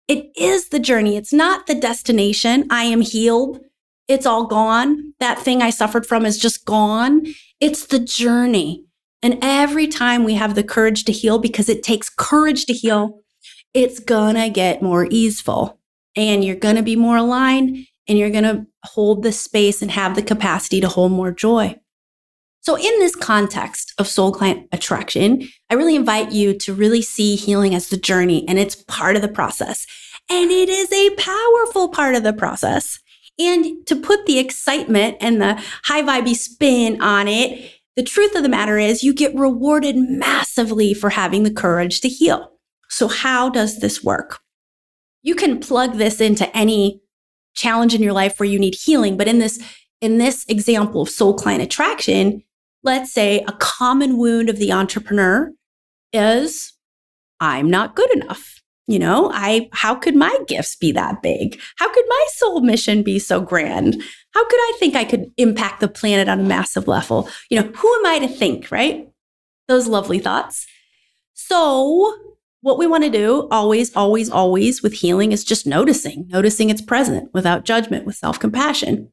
It 0.07 0.31
is 0.37 0.69
the 0.69 0.79
journey. 0.79 1.17
It's 1.17 1.33
not 1.33 1.67
the 1.67 1.75
destination. 1.75 2.67
I 2.69 2.83
am 2.83 3.01
healed. 3.01 3.59
It's 4.07 4.25
all 4.25 4.45
gone. 4.45 5.13
That 5.19 5.39
thing 5.39 5.61
I 5.61 5.71
suffered 5.71 6.05
from 6.05 6.25
is 6.25 6.37
just 6.37 6.65
gone. 6.65 7.25
It's 7.59 7.87
the 7.87 7.99
journey. 7.99 8.85
And 9.23 9.39
every 9.41 9.87
time 9.87 10.23
we 10.23 10.35
have 10.35 10.53
the 10.53 10.63
courage 10.63 11.05
to 11.05 11.11
heal, 11.11 11.39
because 11.39 11.69
it 11.69 11.81
takes 11.81 12.09
courage 12.09 12.65
to 12.65 12.73
heal, 12.73 13.21
it's 13.73 13.99
gonna 13.99 14.49
get 14.49 14.83
more 14.83 15.07
easeful 15.09 15.79
and 16.15 16.43
you're 16.43 16.55
gonna 16.55 16.83
be 16.83 16.95
more 16.95 17.17
aligned 17.17 17.87
and 18.07 18.19
you're 18.19 18.29
to 18.29 18.67
hold 18.83 19.23
the 19.23 19.31
space 19.31 19.81
and 19.81 19.89
have 19.89 20.15
the 20.15 20.21
capacity 20.21 20.79
to 20.81 20.87
hold 20.87 21.11
more 21.11 21.31
joy. 21.31 21.75
So, 22.65 22.75
in 22.75 22.99
this 22.99 23.15
context 23.15 23.93
of 23.99 24.07
soul 24.07 24.31
client 24.31 24.67
attraction, 24.71 25.47
I 25.69 25.75
really 25.75 25.95
invite 25.95 26.31
you 26.31 26.57
to 26.57 26.73
really 26.73 27.03
see 27.03 27.35
healing 27.35 27.75
as 27.75 27.89
the 27.89 27.97
journey 27.97 28.43
and 28.47 28.57
it's 28.57 28.83
part 28.87 29.15
of 29.15 29.21
the 29.21 29.27
process. 29.27 29.85
And 30.31 30.49
it 30.49 30.67
is 30.67 30.91
a 30.91 31.15
powerful 31.15 31.89
part 31.89 32.15
of 32.15 32.23
the 32.23 32.33
process. 32.33 32.99
And 33.37 33.85
to 33.85 33.95
put 33.95 34.25
the 34.25 34.39
excitement 34.39 35.17
and 35.21 35.39
the 35.39 35.61
high 35.83 36.01
vibey 36.01 36.35
spin 36.35 36.99
on 37.03 37.27
it, 37.27 37.71
the 37.95 38.01
truth 38.01 38.33
of 38.33 38.41
the 38.41 38.49
matter 38.49 38.79
is 38.79 39.03
you 39.03 39.13
get 39.13 39.35
rewarded 39.35 39.95
massively 39.95 40.95
for 40.95 41.11
having 41.11 41.43
the 41.43 41.53
courage 41.53 42.01
to 42.01 42.09
heal. 42.09 42.51
So, 42.89 43.07
how 43.07 43.47
does 43.47 43.79
this 43.79 44.03
work? 44.03 44.39
You 45.21 45.35
can 45.35 45.59
plug 45.59 45.97
this 45.97 46.19
into 46.19 46.49
any 46.57 47.01
challenge 47.53 47.93
in 47.93 48.01
your 48.01 48.13
life 48.13 48.39
where 48.39 48.49
you 48.49 48.57
need 48.57 48.73
healing. 48.73 49.17
But 49.17 49.27
in 49.27 49.37
this, 49.37 49.61
in 50.01 50.17
this 50.17 50.45
example 50.47 51.03
of 51.03 51.09
soul 51.09 51.35
client 51.35 51.61
attraction, 51.61 52.41
let's 52.85 53.11
say 53.11 53.43
a 53.47 53.51
common 53.53 54.17
wound 54.17 54.49
of 54.49 54.57
the 54.57 54.71
entrepreneur 54.71 55.51
is 56.13 56.73
I'm 57.39 57.69
not 57.69 57.95
good 57.95 58.11
enough. 58.15 58.61
You 58.87 58.99
know, 58.99 59.31
I 59.33 59.67
how 59.73 59.95
could 59.95 60.15
my 60.15 60.37
gifts 60.47 60.75
be 60.75 60.91
that 60.91 61.23
big? 61.23 61.59
How 61.77 61.91
could 61.91 62.05
my 62.07 62.25
soul 62.35 62.61
mission 62.61 63.01
be 63.01 63.17
so 63.17 63.41
grand? 63.41 63.95
How 64.31 64.47
could 64.47 64.59
I 64.59 64.73
think 64.77 64.95
I 64.95 65.03
could 65.03 65.31
impact 65.37 65.81
the 65.81 65.87
planet 65.87 66.29
on 66.29 66.39
a 66.39 66.43
massive 66.43 66.87
level? 66.87 67.27
You 67.49 67.59
know, 67.59 67.67
who 67.67 67.95
am 67.95 68.05
I 68.05 68.19
to 68.19 68.27
think, 68.27 68.69
right? 68.69 69.09
Those 69.67 69.87
lovely 69.87 70.19
thoughts. 70.19 70.67
So, 71.33 72.15
what 72.61 72.77
we 72.77 72.85
want 72.85 73.03
to 73.05 73.09
do 73.09 73.47
always, 73.49 73.95
always, 73.95 74.29
always 74.29 74.83
with 74.83 74.93
healing 74.93 75.31
is 75.31 75.43
just 75.43 75.65
noticing, 75.65 76.27
noticing 76.27 76.69
it's 76.69 76.81
present 76.81 77.33
without 77.33 77.65
judgment, 77.65 78.05
with 78.05 78.15
self 78.15 78.39
compassion. 78.39 79.11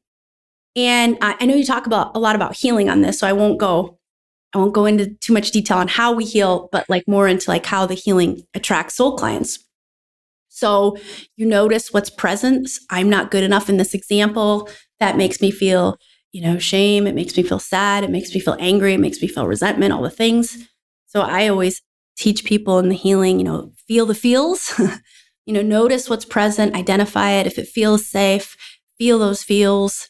And 0.75 1.19
I, 1.21 1.37
I 1.41 1.47
know 1.47 1.55
you 1.55 1.65
talk 1.65 1.87
about 1.87 2.13
a 2.15 2.19
lot 2.19 2.37
about 2.37 2.57
healing 2.57 2.89
on 2.89 3.03
this, 3.03 3.19
so 3.19 3.27
I 3.27 3.33
won't 3.33 3.59
go, 3.59 3.99
I 4.55 4.59
won't 4.59 4.75
go 4.75 4.87
into 4.87 5.15
too 5.21 5.33
much 5.33 5.51
detail 5.51 5.79
on 5.79 5.89
how 5.89 6.13
we 6.13 6.25
heal, 6.25 6.69
but 6.73 6.89
like 6.89 7.05
more 7.07 7.29
into 7.29 7.51
like 7.51 7.67
how 7.67 7.87
the 7.87 7.95
healing 7.95 8.43
attracts 8.55 8.97
soul 8.97 9.17
clients. 9.17 9.59
So 10.49 10.97
you 11.37 11.47
notice 11.47 11.93
what's 11.93 12.11
present. 12.11 12.69
I'm 12.91 13.09
not 13.09 13.31
good 13.31 13.43
enough 13.43 13.69
in 13.71 13.79
this 13.79 13.95
example. 13.95 14.69
That 15.01 15.17
makes 15.17 15.41
me 15.41 15.51
feel, 15.51 15.97
you 16.33 16.43
know, 16.43 16.59
shame. 16.59 17.07
It 17.07 17.15
makes 17.15 17.37
me 17.37 17.43
feel 17.43 17.59
sad. 17.59 18.05
It 18.05 18.11
makes 18.11 18.35
me 18.35 18.41
feel 18.41 18.57
angry. 18.61 18.95
It 18.95 19.01
makes 19.01 19.21
me 19.23 19.29
feel 19.29 19.47
resentment, 19.47 19.93
all 19.93 20.03
the 20.03 20.11
things. 20.11 20.69
So 21.07 21.23
I 21.23 21.49
always 21.49 21.81
teach 22.17 22.45
people 22.45 22.79
in 22.79 22.91
the 22.91 22.95
healing, 22.95 23.39
you 23.39 23.45
know, 23.45 23.73
feel 23.89 24.05
the 24.07 24.15
feels, 24.15 24.79
you 25.47 25.55
know, 25.55 25.63
notice 25.63 26.09
what's 26.11 26.25
present, 26.25 26.77
identify 26.77 27.31
it. 27.31 27.47
If 27.47 27.59
it 27.59 27.67
feels 27.67 28.07
safe, 28.07 28.57
feel 28.99 29.19
those 29.19 29.43
feels. 29.43 30.09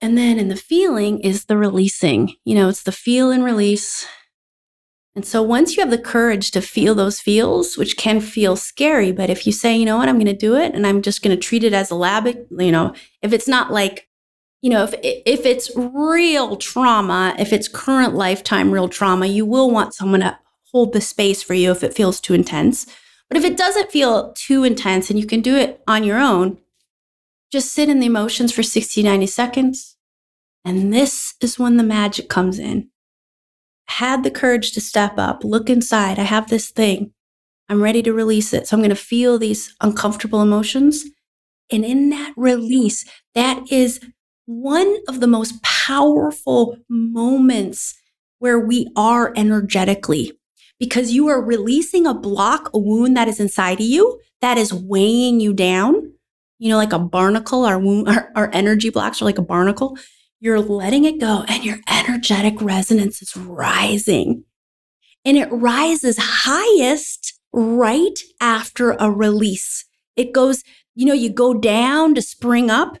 And 0.00 0.16
then 0.16 0.38
in 0.38 0.48
the 0.48 0.56
feeling 0.56 1.20
is 1.20 1.46
the 1.46 1.56
releasing. 1.56 2.34
You 2.44 2.54
know, 2.54 2.68
it's 2.68 2.82
the 2.82 2.92
feel 2.92 3.30
and 3.30 3.44
release. 3.44 4.06
And 5.14 5.26
so 5.26 5.42
once 5.42 5.76
you 5.76 5.80
have 5.80 5.90
the 5.90 5.98
courage 5.98 6.52
to 6.52 6.60
feel 6.60 6.94
those 6.94 7.18
feels, 7.18 7.76
which 7.76 7.96
can 7.96 8.20
feel 8.20 8.54
scary, 8.54 9.10
but 9.10 9.30
if 9.30 9.46
you 9.46 9.52
say, 9.52 9.76
you 9.76 9.84
know 9.84 9.96
what, 9.96 10.08
I'm 10.08 10.14
going 10.16 10.26
to 10.26 10.32
do 10.32 10.54
it 10.54 10.74
and 10.74 10.86
I'm 10.86 11.02
just 11.02 11.22
going 11.22 11.36
to 11.36 11.42
treat 11.42 11.64
it 11.64 11.72
as 11.72 11.90
a 11.90 11.96
lab, 11.96 12.26
you 12.26 12.70
know, 12.70 12.94
if 13.20 13.32
it's 13.32 13.48
not 13.48 13.72
like, 13.72 14.08
you 14.62 14.70
know, 14.70 14.84
if 14.84 14.94
if 15.02 15.44
it's 15.44 15.74
real 15.74 16.56
trauma, 16.56 17.34
if 17.38 17.52
it's 17.52 17.66
current 17.66 18.14
lifetime 18.14 18.70
real 18.70 18.88
trauma, 18.88 19.26
you 19.26 19.44
will 19.44 19.70
want 19.70 19.94
someone 19.94 20.20
to 20.20 20.38
hold 20.72 20.92
the 20.92 21.00
space 21.00 21.42
for 21.42 21.54
you 21.54 21.72
if 21.72 21.82
it 21.82 21.94
feels 21.94 22.20
too 22.20 22.34
intense. 22.34 22.86
But 23.28 23.38
if 23.38 23.44
it 23.44 23.56
doesn't 23.56 23.90
feel 23.90 24.32
too 24.34 24.64
intense 24.64 25.10
and 25.10 25.18
you 25.18 25.26
can 25.26 25.40
do 25.40 25.56
it 25.56 25.80
on 25.86 26.04
your 26.04 26.18
own, 26.18 26.58
just 27.50 27.72
sit 27.72 27.88
in 27.88 28.00
the 28.00 28.06
emotions 28.06 28.52
for 28.52 28.62
60, 28.62 29.02
90 29.02 29.26
seconds. 29.26 29.96
And 30.64 30.92
this 30.92 31.34
is 31.40 31.58
when 31.58 31.76
the 31.76 31.82
magic 31.82 32.28
comes 32.28 32.58
in. 32.58 32.90
had 33.88 34.22
the 34.22 34.30
courage 34.30 34.72
to 34.72 34.80
step 34.82 35.14
up, 35.16 35.42
look 35.44 35.70
inside. 35.70 36.18
I 36.18 36.24
have 36.24 36.48
this 36.48 36.70
thing. 36.70 37.12
I'm 37.70 37.82
ready 37.82 38.02
to 38.02 38.12
release 38.12 38.52
it. 38.52 38.66
So 38.66 38.76
I'm 38.76 38.80
going 38.80 38.90
to 38.90 38.96
feel 38.96 39.38
these 39.38 39.74
uncomfortable 39.80 40.42
emotions. 40.42 41.04
And 41.70 41.84
in 41.84 42.10
that 42.10 42.34
release, 42.36 43.04
that 43.34 43.70
is 43.70 44.00
one 44.46 44.96
of 45.08 45.20
the 45.20 45.26
most 45.26 45.62
powerful 45.62 46.76
moments 46.88 47.94
where 48.38 48.58
we 48.58 48.88
are 48.96 49.32
energetically 49.36 50.32
because 50.78 51.12
you 51.12 51.28
are 51.28 51.42
releasing 51.42 52.06
a 52.06 52.14
block, 52.14 52.70
a 52.72 52.78
wound 52.78 53.16
that 53.16 53.28
is 53.28 53.40
inside 53.40 53.80
of 53.80 53.86
you 53.86 54.20
that 54.40 54.56
is 54.56 54.72
weighing 54.72 55.40
you 55.40 55.52
down. 55.52 56.12
You 56.58 56.70
know, 56.70 56.76
like 56.76 56.92
a 56.92 56.98
barnacle, 56.98 57.64
our 57.64 57.78
wound, 57.78 58.08
our, 58.08 58.30
our 58.34 58.50
energy 58.52 58.90
blocks 58.90 59.22
are 59.22 59.24
like 59.24 59.38
a 59.38 59.42
barnacle. 59.42 59.96
You're 60.40 60.60
letting 60.60 61.04
it 61.04 61.20
go 61.20 61.44
and 61.48 61.64
your 61.64 61.78
energetic 61.88 62.60
resonance 62.60 63.22
is 63.22 63.36
rising. 63.36 64.44
And 65.24 65.36
it 65.36 65.48
rises 65.50 66.16
highest 66.18 67.38
right 67.52 68.18
after 68.40 68.92
a 68.92 69.10
release. 69.10 69.84
It 70.16 70.32
goes, 70.32 70.62
you 70.94 71.06
know, 71.06 71.14
you 71.14 71.30
go 71.30 71.54
down 71.54 72.14
to 72.14 72.22
spring 72.22 72.70
up 72.70 72.98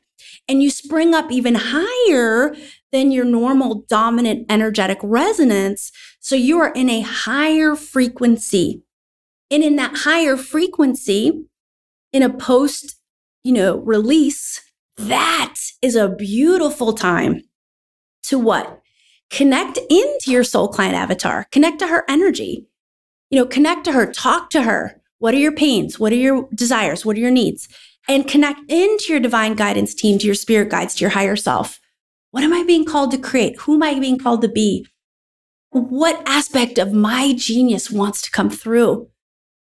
and 0.48 0.62
you 0.62 0.70
spring 0.70 1.14
up 1.14 1.30
even 1.30 1.56
higher 1.58 2.54
than 2.92 3.12
your 3.12 3.24
normal 3.24 3.84
dominant 3.88 4.46
energetic 4.48 4.98
resonance. 5.02 5.92
So 6.20 6.34
you 6.34 6.58
are 6.58 6.72
in 6.72 6.88
a 6.88 7.02
higher 7.02 7.74
frequency. 7.74 8.82
And 9.50 9.62
in 9.62 9.76
that 9.76 9.98
higher 9.98 10.36
frequency, 10.36 11.44
in 12.12 12.22
a 12.22 12.30
post, 12.30 12.97
you 13.44 13.52
know, 13.52 13.78
release, 13.78 14.60
that 14.96 15.56
is 15.80 15.94
a 15.94 16.08
beautiful 16.08 16.92
time 16.92 17.42
to 18.24 18.38
what? 18.38 18.80
Connect 19.30 19.78
into 19.90 20.30
your 20.30 20.44
soul 20.44 20.68
client 20.68 20.94
avatar, 20.94 21.46
connect 21.52 21.78
to 21.80 21.86
her 21.88 22.04
energy, 22.08 22.66
you 23.30 23.38
know, 23.38 23.46
connect 23.46 23.84
to 23.84 23.92
her, 23.92 24.10
talk 24.10 24.50
to 24.50 24.62
her. 24.62 25.00
What 25.18 25.34
are 25.34 25.38
your 25.38 25.52
pains? 25.52 25.98
What 25.98 26.12
are 26.12 26.16
your 26.16 26.48
desires? 26.54 27.04
What 27.04 27.16
are 27.16 27.20
your 27.20 27.30
needs? 27.30 27.68
And 28.08 28.26
connect 28.26 28.60
into 28.70 29.12
your 29.12 29.20
divine 29.20 29.54
guidance 29.54 29.94
team, 29.94 30.18
to 30.18 30.26
your 30.26 30.34
spirit 30.34 30.70
guides, 30.70 30.94
to 30.94 31.00
your 31.02 31.10
higher 31.10 31.36
self. 31.36 31.78
What 32.30 32.44
am 32.44 32.54
I 32.54 32.62
being 32.64 32.84
called 32.84 33.10
to 33.10 33.18
create? 33.18 33.58
Who 33.60 33.74
am 33.74 33.82
I 33.82 33.98
being 33.98 34.18
called 34.18 34.42
to 34.42 34.48
be? 34.48 34.86
What 35.70 36.22
aspect 36.26 36.78
of 36.78 36.92
my 36.92 37.34
genius 37.36 37.90
wants 37.90 38.22
to 38.22 38.30
come 38.30 38.48
through? 38.48 39.10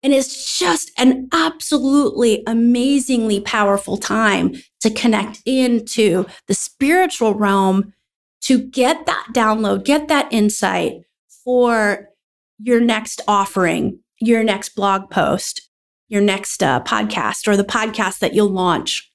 And 0.05 0.13
it's 0.13 0.59
just 0.59 0.93
an 0.99 1.29
absolutely 1.33 2.43
amazingly 2.47 3.41
powerful 3.41 3.97
time 3.97 4.55
to 4.81 4.91
connect 4.91 5.41
into 5.47 6.27
the 6.47 6.53
spiritual 6.53 7.35
realm 7.35 7.95
to 8.43 8.59
get 8.59 9.07
that 9.07 9.29
download, 9.33 9.85
get 9.85 10.09
that 10.09 10.31
insight 10.31 11.01
for 11.43 12.11
your 12.59 12.81
next 12.81 13.23
offering, 13.27 14.01
your 14.21 14.45
next 14.45 14.75
blog 14.77 15.11
post, 15.11 15.71
your 16.09 16.21
next 16.21 16.63
uh, 16.63 16.83
podcast, 16.83 17.49
or 17.49 17.57
the 17.57 17.65
podcast 17.65 18.19
that 18.19 18.35
you'll 18.35 18.51
launch. 18.51 19.11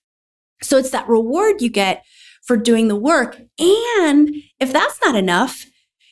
So 0.63 0.77
it's 0.77 0.89
that 0.89 1.07
reward 1.07 1.61
you 1.61 1.69
get 1.69 2.03
for 2.41 2.57
doing 2.57 2.87
the 2.87 2.95
work. 2.95 3.39
And 3.59 4.33
if 4.59 4.73
that's 4.73 4.99
not 5.03 5.15
enough, 5.15 5.67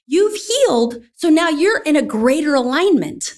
you've 0.06 0.36
healed. 0.36 1.04
So 1.16 1.30
now 1.30 1.50
you're 1.50 1.82
in 1.82 1.96
a 1.96 2.04
greater 2.04 2.54
alignment. 2.54 3.34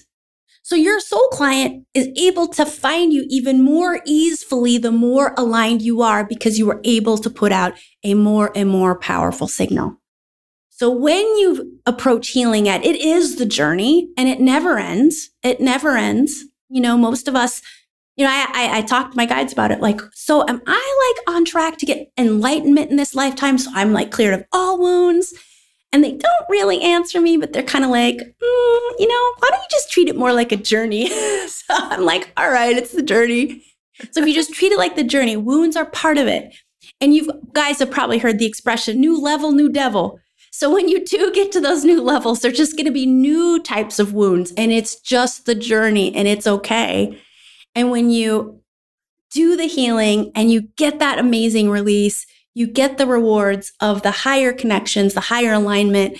So 0.70 0.76
your 0.76 1.00
soul 1.00 1.26
client 1.32 1.84
is 1.94 2.10
able 2.16 2.46
to 2.46 2.64
find 2.64 3.12
you 3.12 3.26
even 3.28 3.60
more 3.60 4.00
easily 4.06 4.78
the 4.78 4.92
more 4.92 5.34
aligned 5.36 5.82
you 5.82 6.00
are 6.00 6.24
because 6.24 6.60
you 6.60 6.66
were 6.66 6.80
able 6.84 7.18
to 7.18 7.28
put 7.28 7.50
out 7.50 7.72
a 8.04 8.14
more 8.14 8.52
and 8.54 8.70
more 8.70 8.96
powerful 8.96 9.48
signal. 9.48 9.96
So 10.68 10.88
when 10.88 11.24
you 11.38 11.80
approach 11.86 12.28
healing 12.28 12.68
at 12.68 12.84
it 12.84 12.94
is 12.94 13.34
the 13.34 13.46
journey 13.46 14.10
and 14.16 14.28
it 14.28 14.38
never 14.38 14.78
ends. 14.78 15.30
It 15.42 15.60
never 15.60 15.96
ends. 15.96 16.44
You 16.68 16.80
know, 16.80 16.96
most 16.96 17.26
of 17.26 17.34
us, 17.34 17.62
you 18.14 18.24
know, 18.24 18.30
I, 18.30 18.46
I, 18.54 18.78
I 18.78 18.82
talked 18.82 19.10
to 19.10 19.16
my 19.16 19.26
guides 19.26 19.52
about 19.52 19.72
it. 19.72 19.80
Like, 19.80 20.00
so 20.14 20.48
am 20.48 20.62
I 20.68 21.16
like 21.18 21.34
on 21.34 21.44
track 21.44 21.78
to 21.78 21.86
get 21.86 22.12
enlightenment 22.16 22.92
in 22.92 22.96
this 22.96 23.16
lifetime? 23.16 23.58
So 23.58 23.72
I'm 23.74 23.92
like 23.92 24.12
cleared 24.12 24.34
of 24.34 24.44
all 24.52 24.78
wounds 24.78 25.34
and 25.92 26.04
they 26.04 26.12
don't 26.12 26.48
really 26.48 26.80
answer 26.80 27.20
me, 27.20 27.36
but 27.36 27.52
they're 27.52 27.62
kind 27.62 27.84
of 27.84 27.90
like, 27.90 28.16
mm, 28.16 28.90
you 28.98 29.08
know, 29.08 29.32
why 29.38 29.48
don't 29.50 29.60
you 29.60 29.68
just 29.70 29.90
treat 29.90 30.08
it 30.08 30.16
more 30.16 30.32
like 30.32 30.52
a 30.52 30.56
journey? 30.56 31.08
so 31.48 31.64
I'm 31.70 32.04
like, 32.04 32.32
all 32.36 32.50
right, 32.50 32.76
it's 32.76 32.92
the 32.92 33.02
journey. 33.02 33.64
So 34.12 34.22
if 34.22 34.28
you 34.28 34.34
just 34.34 34.54
treat 34.54 34.72
it 34.72 34.78
like 34.78 34.96
the 34.96 35.04
journey, 35.04 35.36
wounds 35.36 35.76
are 35.76 35.86
part 35.86 36.18
of 36.18 36.26
it. 36.26 36.54
And 37.00 37.14
you 37.14 37.30
guys 37.52 37.78
have 37.80 37.90
probably 37.90 38.18
heard 38.18 38.38
the 38.38 38.46
expression 38.46 39.00
new 39.00 39.20
level, 39.20 39.52
new 39.52 39.70
devil. 39.70 40.20
So 40.52 40.72
when 40.72 40.88
you 40.88 41.04
do 41.04 41.32
get 41.32 41.52
to 41.52 41.60
those 41.60 41.84
new 41.84 42.02
levels, 42.02 42.40
there's 42.40 42.56
just 42.56 42.76
going 42.76 42.86
to 42.86 42.92
be 42.92 43.06
new 43.06 43.62
types 43.62 43.98
of 43.98 44.12
wounds 44.12 44.52
and 44.56 44.72
it's 44.72 44.98
just 45.00 45.46
the 45.46 45.54
journey 45.54 46.14
and 46.14 46.26
it's 46.26 46.46
okay. 46.46 47.18
And 47.74 47.90
when 47.90 48.10
you 48.10 48.60
do 49.32 49.56
the 49.56 49.66
healing 49.66 50.32
and 50.34 50.50
you 50.50 50.62
get 50.76 50.98
that 50.98 51.18
amazing 51.18 51.70
release, 51.70 52.26
you 52.54 52.66
get 52.66 52.98
the 52.98 53.06
rewards 53.06 53.72
of 53.80 54.02
the 54.02 54.10
higher 54.10 54.52
connections, 54.52 55.14
the 55.14 55.20
higher 55.20 55.52
alignment. 55.52 56.18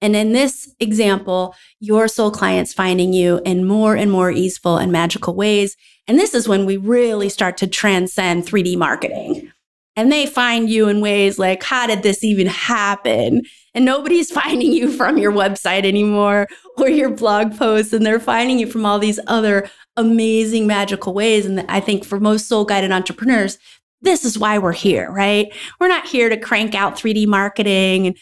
And 0.00 0.16
in 0.16 0.32
this 0.32 0.74
example, 0.80 1.54
your 1.78 2.08
soul 2.08 2.30
clients 2.30 2.72
finding 2.72 3.12
you 3.12 3.40
in 3.44 3.66
more 3.66 3.94
and 3.94 4.10
more 4.10 4.30
easeful 4.30 4.78
and 4.78 4.90
magical 4.90 5.34
ways. 5.34 5.76
And 6.08 6.18
this 6.18 6.34
is 6.34 6.48
when 6.48 6.64
we 6.64 6.76
really 6.76 7.28
start 7.28 7.56
to 7.58 7.66
transcend 7.66 8.44
3D 8.44 8.76
marketing. 8.76 9.52
And 9.96 10.10
they 10.10 10.24
find 10.24 10.70
you 10.70 10.88
in 10.88 11.00
ways 11.00 11.38
like, 11.38 11.62
how 11.62 11.86
did 11.86 12.02
this 12.02 12.24
even 12.24 12.46
happen? 12.46 13.42
And 13.74 13.84
nobody's 13.84 14.30
finding 14.40 14.72
you 14.72 14.90
from 14.90 15.18
your 15.18 15.32
website 15.32 15.84
anymore 15.84 16.48
or 16.78 16.88
your 16.88 17.10
blog 17.10 17.56
posts. 17.58 17.92
And 17.92 18.06
they're 18.06 18.20
finding 18.20 18.58
you 18.58 18.66
from 18.66 18.86
all 18.86 18.98
these 18.98 19.20
other 19.26 19.68
amazing, 19.96 20.66
magical 20.66 21.12
ways. 21.12 21.44
And 21.44 21.60
I 21.68 21.80
think 21.80 22.04
for 22.04 22.18
most 22.18 22.48
soul 22.48 22.64
guided 22.64 22.92
entrepreneurs, 22.92 23.58
this 24.02 24.24
is 24.24 24.38
why 24.38 24.58
we're 24.58 24.72
here, 24.72 25.10
right? 25.10 25.52
We're 25.78 25.88
not 25.88 26.06
here 26.06 26.28
to 26.28 26.36
crank 26.36 26.74
out 26.74 26.96
3D 26.96 27.26
marketing 27.26 28.08
and, 28.08 28.16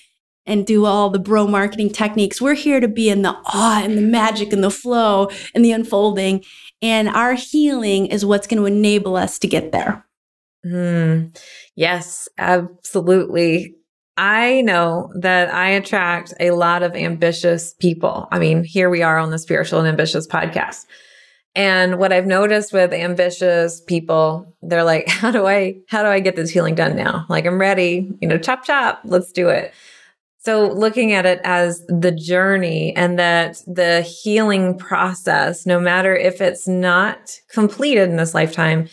and 0.47 0.67
do 0.67 0.85
all 0.85 1.11
the 1.11 1.19
bro 1.19 1.47
marketing 1.47 1.91
techniques. 1.91 2.41
We're 2.41 2.55
here 2.55 2.81
to 2.81 2.89
be 2.89 3.09
in 3.11 3.23
the 3.23 3.37
awe 3.47 3.83
and 3.83 3.97
the 3.97 4.03
magic 4.03 4.53
and 4.53 4.65
the 4.65 4.71
flow 4.71 5.31
and 5.55 5.65
the 5.65 5.73
unfolding. 5.73 6.45
And 6.83 7.09
our 7.09 7.35
healing 7.35 8.07
is 8.07 8.25
what's 8.25 8.47
going 8.47 8.59
to 8.59 8.67
enable 8.67 9.17
us 9.17 9.39
to 9.41 9.47
get 9.47 9.73
there. 9.73 10.05
Mm, 10.65 11.37
yes, 11.77 12.29
absolutely. 12.39 13.75
I 14.17 14.63
know 14.63 15.13
that 15.15 15.55
I 15.55 15.69
attract 15.71 16.35
a 16.41 16.51
lot 16.51 16.83
of 16.83 16.97
ambitious 16.97 17.75
people. 17.75 18.27
I 18.33 18.41
mean, 18.41 18.65
here 18.65 18.91
we 18.91 19.03
are 19.03 19.17
on 19.17 19.31
the 19.31 19.39
Spiritual 19.39 19.79
and 19.79 19.87
Ambitious 19.89 20.27
podcast. 20.27 20.87
And 21.55 21.99
what 21.99 22.13
I've 22.13 22.27
noticed 22.27 22.73
with 22.73 22.93
ambitious 22.93 23.81
people, 23.81 24.55
they're 24.63 24.85
like, 24.85 25.09
how 25.09 25.31
do 25.31 25.47
I, 25.47 25.79
how 25.89 26.03
do 26.03 26.09
I 26.09 26.21
get 26.21 26.37
this 26.37 26.51
healing 26.51 26.75
done 26.75 26.97
now? 26.97 27.27
Like, 27.29 27.47
I'm 27.47 27.61
ready, 27.61 28.11
you 28.21 28.29
know, 28.29 28.39
chop, 28.39 28.65
chop, 28.65 29.01
let's 29.05 29.33
do 29.33 29.49
it. 29.49 29.73
So 30.41 30.69
looking 30.69 31.13
at 31.13 31.27
it 31.27 31.41
as 31.45 31.85
the 31.89 32.13
journey 32.13 32.95
and 32.97 33.19
that 33.19 33.61
the 33.67 34.03
healing 34.03 34.79
process, 34.79 35.67
no 35.67 35.81
matter 35.81 36.15
if 36.15 36.41
it's 36.41 36.69
not 36.69 37.39
completed 37.53 38.09
in 38.09 38.17
this 38.17 38.35
lifetime, 38.35 38.89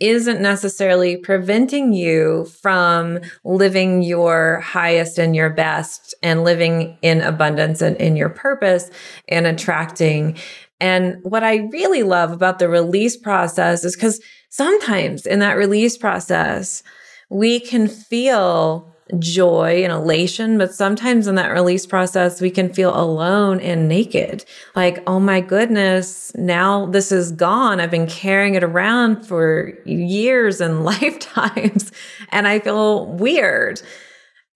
isn't 0.00 0.40
necessarily 0.40 1.16
preventing 1.16 1.92
you 1.92 2.44
from 2.62 3.18
living 3.44 4.02
your 4.02 4.60
highest 4.60 5.18
and 5.18 5.34
your 5.34 5.50
best 5.50 6.14
and 6.22 6.44
living 6.44 6.96
in 7.02 7.20
abundance 7.20 7.80
and 7.80 7.96
in 7.96 8.14
your 8.16 8.28
purpose 8.28 8.90
and 9.28 9.46
attracting 9.46 10.36
and 10.80 11.18
what 11.22 11.42
I 11.42 11.68
really 11.72 12.02
love 12.02 12.30
about 12.32 12.58
the 12.58 12.68
release 12.68 13.16
process 13.16 13.84
is 13.84 13.96
because 13.96 14.20
sometimes 14.48 15.26
in 15.26 15.40
that 15.40 15.56
release 15.56 15.96
process, 15.96 16.82
we 17.30 17.60
can 17.60 17.88
feel 17.88 18.94
joy 19.18 19.82
and 19.82 19.92
elation, 19.92 20.58
but 20.58 20.74
sometimes 20.74 21.26
in 21.26 21.34
that 21.36 21.48
release 21.48 21.86
process, 21.86 22.40
we 22.40 22.50
can 22.50 22.72
feel 22.72 22.94
alone 22.98 23.58
and 23.60 23.88
naked. 23.88 24.44
Like, 24.76 25.02
oh 25.06 25.18
my 25.18 25.40
goodness, 25.40 26.32
now 26.36 26.86
this 26.86 27.10
is 27.10 27.32
gone. 27.32 27.80
I've 27.80 27.90
been 27.90 28.06
carrying 28.06 28.54
it 28.54 28.62
around 28.62 29.24
for 29.24 29.72
years 29.84 30.60
and 30.60 30.84
lifetimes, 30.84 31.90
and 32.30 32.46
I 32.46 32.58
feel 32.60 33.06
weird. 33.06 33.80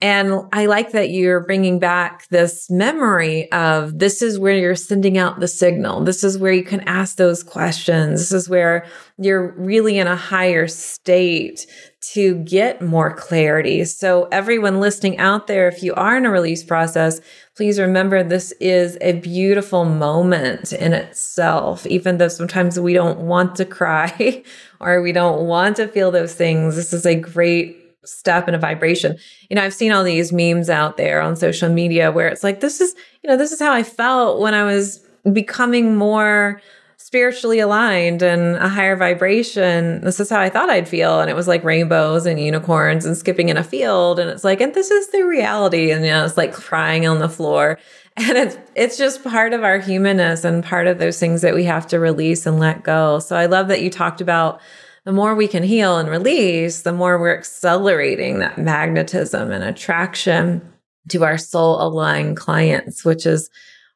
And 0.02 0.48
I 0.52 0.66
like 0.66 0.90
that 0.92 1.10
you're 1.10 1.46
bringing 1.46 1.78
back 1.78 2.26
this 2.26 2.68
memory 2.68 3.50
of 3.52 4.00
this 4.00 4.20
is 4.20 4.36
where 4.36 4.56
you're 4.56 4.74
sending 4.74 5.16
out 5.16 5.38
the 5.38 5.46
signal. 5.46 6.02
This 6.02 6.24
is 6.24 6.36
where 6.36 6.52
you 6.52 6.64
can 6.64 6.80
ask 6.80 7.18
those 7.18 7.44
questions. 7.44 8.18
This 8.18 8.32
is 8.32 8.48
where 8.48 8.84
you're 9.16 9.52
really 9.52 9.98
in 9.98 10.08
a 10.08 10.16
higher 10.16 10.66
state 10.66 11.68
to 12.14 12.34
get 12.38 12.82
more 12.82 13.14
clarity. 13.14 13.84
So, 13.84 14.26
everyone 14.32 14.80
listening 14.80 15.18
out 15.18 15.46
there, 15.46 15.68
if 15.68 15.84
you 15.84 15.94
are 15.94 16.16
in 16.16 16.26
a 16.26 16.30
release 16.30 16.64
process, 16.64 17.20
please 17.54 17.78
remember 17.78 18.24
this 18.24 18.50
is 18.58 18.98
a 19.00 19.12
beautiful 19.20 19.84
moment 19.84 20.72
in 20.72 20.94
itself. 20.94 21.86
Even 21.86 22.18
though 22.18 22.26
sometimes 22.26 22.80
we 22.80 22.92
don't 22.92 23.20
want 23.20 23.54
to 23.54 23.64
cry 23.78 24.42
or 24.80 25.00
we 25.00 25.12
don't 25.12 25.46
want 25.46 25.76
to 25.76 25.86
feel 25.86 26.10
those 26.10 26.34
things, 26.34 26.74
this 26.74 26.92
is 26.92 27.06
a 27.06 27.14
great 27.14 27.81
step 28.04 28.48
in 28.48 28.54
a 28.54 28.58
vibration. 28.58 29.16
You 29.48 29.56
know, 29.56 29.62
I've 29.62 29.74
seen 29.74 29.92
all 29.92 30.04
these 30.04 30.32
memes 30.32 30.68
out 30.70 30.96
there 30.96 31.20
on 31.20 31.36
social 31.36 31.68
media 31.68 32.10
where 32.10 32.28
it's 32.28 32.42
like, 32.42 32.60
this 32.60 32.80
is, 32.80 32.94
you 33.22 33.30
know, 33.30 33.36
this 33.36 33.52
is 33.52 33.60
how 33.60 33.72
I 33.72 33.82
felt 33.82 34.40
when 34.40 34.54
I 34.54 34.64
was 34.64 35.04
becoming 35.32 35.96
more 35.96 36.60
spiritually 36.96 37.58
aligned 37.58 38.22
and 38.22 38.56
a 38.56 38.68
higher 38.68 38.96
vibration. 38.96 40.00
This 40.02 40.20
is 40.20 40.30
how 40.30 40.40
I 40.40 40.48
thought 40.48 40.70
I'd 40.70 40.88
feel. 40.88 41.20
And 41.20 41.28
it 41.28 41.34
was 41.34 41.48
like 41.48 41.64
rainbows 41.64 42.26
and 42.26 42.40
unicorns 42.40 43.04
and 43.04 43.16
skipping 43.16 43.48
in 43.48 43.56
a 43.56 43.64
field. 43.64 44.18
And 44.18 44.30
it's 44.30 44.44
like, 44.44 44.60
and 44.60 44.72
this 44.72 44.90
is 44.90 45.08
the 45.08 45.22
reality. 45.22 45.90
And, 45.90 46.04
you 46.04 46.10
know, 46.10 46.24
it's 46.24 46.36
like 46.36 46.52
crying 46.52 47.06
on 47.06 47.18
the 47.18 47.28
floor. 47.28 47.78
And 48.14 48.36
it's 48.36 48.58
it's 48.74 48.98
just 48.98 49.24
part 49.24 49.54
of 49.54 49.64
our 49.64 49.78
humanness 49.78 50.44
and 50.44 50.62
part 50.62 50.86
of 50.86 50.98
those 50.98 51.18
things 51.18 51.40
that 51.40 51.54
we 51.54 51.64
have 51.64 51.86
to 51.86 51.98
release 51.98 52.44
and 52.44 52.60
let 52.60 52.82
go. 52.82 53.20
So 53.20 53.36
I 53.36 53.46
love 53.46 53.68
that 53.68 53.80
you 53.80 53.88
talked 53.88 54.20
about 54.20 54.60
the 55.04 55.12
more 55.12 55.34
we 55.34 55.48
can 55.48 55.62
heal 55.62 55.98
and 55.98 56.08
release, 56.08 56.82
the 56.82 56.92
more 56.92 57.18
we're 57.18 57.36
accelerating 57.36 58.38
that 58.38 58.58
magnetism 58.58 59.50
and 59.50 59.64
attraction 59.64 60.62
to 61.08 61.24
our 61.24 61.38
soul 61.38 61.82
aligned 61.82 62.36
clients, 62.36 63.04
which 63.04 63.26
is 63.26 63.50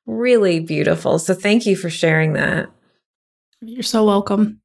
really 0.06 0.60
beautiful. 0.60 1.18
So 1.18 1.34
thank 1.34 1.66
you 1.66 1.76
for 1.76 1.90
sharing 1.90 2.32
that. 2.32 2.68
You're 3.60 3.82
so 3.82 4.04
welcome. 4.04 4.60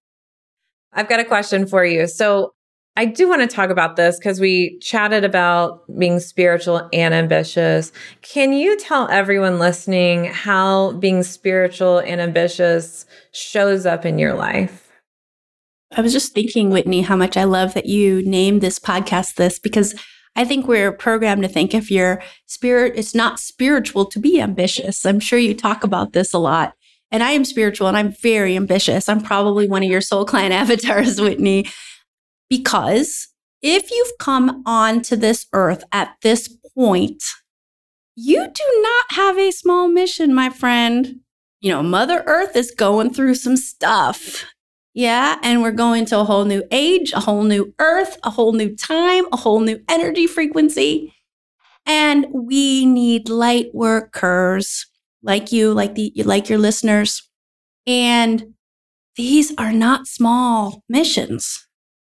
I've 0.93 1.10
got 1.10 1.19
a 1.19 1.25
question 1.25 1.65
for 1.65 1.86
you. 1.86 2.08
So 2.08 2.54
I 2.97 3.06
do 3.06 3.30
want 3.30 3.41
to 3.41 3.47
talk 3.47 3.69
about 3.69 3.95
this 3.95 4.19
because 4.19 4.39
we 4.39 4.77
chatted 4.80 5.23
about 5.23 5.84
being 5.97 6.19
spiritual 6.19 6.89
and 6.91 7.13
ambitious. 7.13 7.93
Can 8.21 8.51
you 8.51 8.77
tell 8.77 9.08
everyone 9.10 9.60
listening 9.60 10.25
how 10.25 10.93
being 10.93 11.23
spiritual 11.23 11.99
and 11.99 12.19
ambitious 12.19 13.06
shows 13.32 13.86
up 13.86 14.06
in 14.06 14.19
your 14.19 14.34
life? 14.34 14.81
I 15.93 16.01
was 16.01 16.13
just 16.13 16.34
thinking, 16.34 16.69
Whitney, 16.69 17.01
how 17.01 17.15
much 17.15 17.36
I 17.36 17.43
love 17.43 17.73
that 17.73 17.86
you 17.86 18.23
named 18.23 18.62
this 18.62 18.80
podcast 18.80 19.36
this 19.36 19.60
because 19.60 19.93
I 20.36 20.45
think 20.45 20.67
we're 20.67 20.93
programmed 20.93 21.43
to 21.43 21.49
think 21.49 21.73
if 21.73 21.91
your 21.91 22.21
spirit, 22.45 22.93
it's 22.95 23.13
not 23.13 23.39
spiritual 23.39 24.06
to 24.06 24.19
be 24.19 24.39
ambitious. 24.39 25.06
I'm 25.06 25.19
sure 25.19 25.38
you 25.38 25.54
talk 25.54 25.84
about 25.84 26.13
this 26.13 26.34
a 26.34 26.38
lot. 26.38 26.73
And 27.12 27.21
I 27.21 27.32
am 27.32 27.43
spiritual 27.43 27.88
and 27.88 27.97
I'm 27.97 28.13
very 28.13 28.56
ambitious. 28.56 29.10
I'm 29.10 29.21
probably 29.21 29.67
one 29.67 29.84
of 29.84 29.89
your 29.89 29.99
soul 29.99 30.23
client 30.23 30.54
avatars, 30.54 31.19
Whitney, 31.19 31.65
because 32.49 33.27
if 33.62 33.91
you've 33.91 34.13
come 34.17 34.63
onto 34.65 35.17
this 35.17 35.45
earth 35.51 35.84
at 35.91 36.15
this 36.21 36.47
point, 36.75 37.21
you 38.15 38.39
do 38.39 38.82
not 38.84 39.06
have 39.17 39.38
a 39.38 39.51
small 39.51 39.88
mission, 39.88 40.34
my 40.34 40.49
friend. 40.49 41.19
You 41.60 41.71
know, 41.71 41.84
Mother 41.84 42.23
Earth 42.25 42.56
is 42.56 42.71
going 42.71 43.13
through 43.13 43.36
some 43.36 43.58
stuff. 43.58 44.45
Yeah. 44.93 45.38
And 45.41 45.62
we're 45.62 45.71
going 45.71 46.06
to 46.08 46.19
a 46.19 46.23
whole 46.23 46.45
new 46.45 46.63
age, 46.71 47.13
a 47.13 47.21
whole 47.21 47.43
new 47.43 47.73
earth, 47.80 48.17
a 48.23 48.30
whole 48.30 48.51
new 48.54 48.75
time, 48.75 49.25
a 49.32 49.38
whole 49.38 49.62
new 49.62 49.82
energy 49.88 50.27
frequency. 50.27 51.13
And 51.86 52.27
we 52.32 52.86
need 52.86 53.30
light 53.30 53.73
workers 53.73 54.86
like 55.23 55.51
you, 55.51 55.73
like 55.73 55.95
the 55.95 56.13
like 56.25 56.49
your 56.49 56.60
listeners. 56.60 57.27
And 57.88 58.54
these 59.15 59.54
are 59.58 59.73
not 59.73 60.08
small 60.08 60.84
missions. 60.89 61.67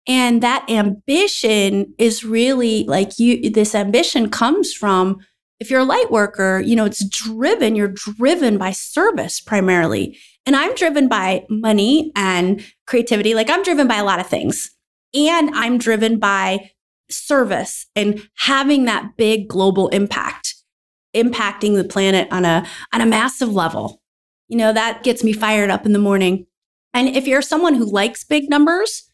And 0.08 0.42
that 0.42 0.66
ambition 0.70 1.94
is 1.98 2.24
really 2.24 2.86
like 2.86 3.20
you 3.20 3.50
this 3.50 3.76
ambition 3.76 4.30
comes 4.30 4.74
from 4.74 5.20
if 5.60 5.70
you're 5.70 5.82
a 5.82 5.86
light 5.86 6.10
worker, 6.10 6.60
you 6.60 6.76
know, 6.76 6.86
it's 6.86 7.08
driven, 7.08 7.76
you're 7.76 7.94
driven 7.94 8.58
by 8.58 8.72
service 8.72 9.40
primarily. 9.40 10.18
And 10.46 10.56
I'm 10.56 10.76
driven 10.76 11.08
by 11.08 11.46
money 11.50 12.12
and 12.16 12.64
creativity. 12.88 13.36
Like 13.36 13.50
I'm 13.50 13.64
driven 13.64 13.88
by 13.88 13.98
a 13.98 14.04
lot 14.04 14.20
of 14.20 14.28
things. 14.28 14.72
And 15.14 15.52
I'm 15.54 15.78
driven 15.78 16.20
by 16.20 16.72
service 17.10 17.86
and 17.96 18.28
having 18.38 18.86
that 18.86 19.18
big 19.18 19.48
global 19.48 19.90
impact, 19.90 20.56
impacting 21.16 21.76
the 21.76 21.84
planet 21.84 22.28
on 22.32 22.46
a, 22.46 22.66
on 22.94 23.02
a 23.02 23.06
massive 23.06 23.54
level. 23.54 24.02
You 24.48 24.58
know, 24.58 24.74
that 24.74 25.04
gets 25.04 25.24
me 25.24 25.34
fired 25.34 25.70
up 25.70 25.86
in 25.86 25.94
the 25.94 26.00
morning. 26.00 26.48
And 26.94 27.10
if 27.10 27.28
you're 27.28 27.42
someone 27.42 27.76
who 27.76 27.86
likes 27.86 28.24
big 28.24 28.50
numbers 28.50 29.10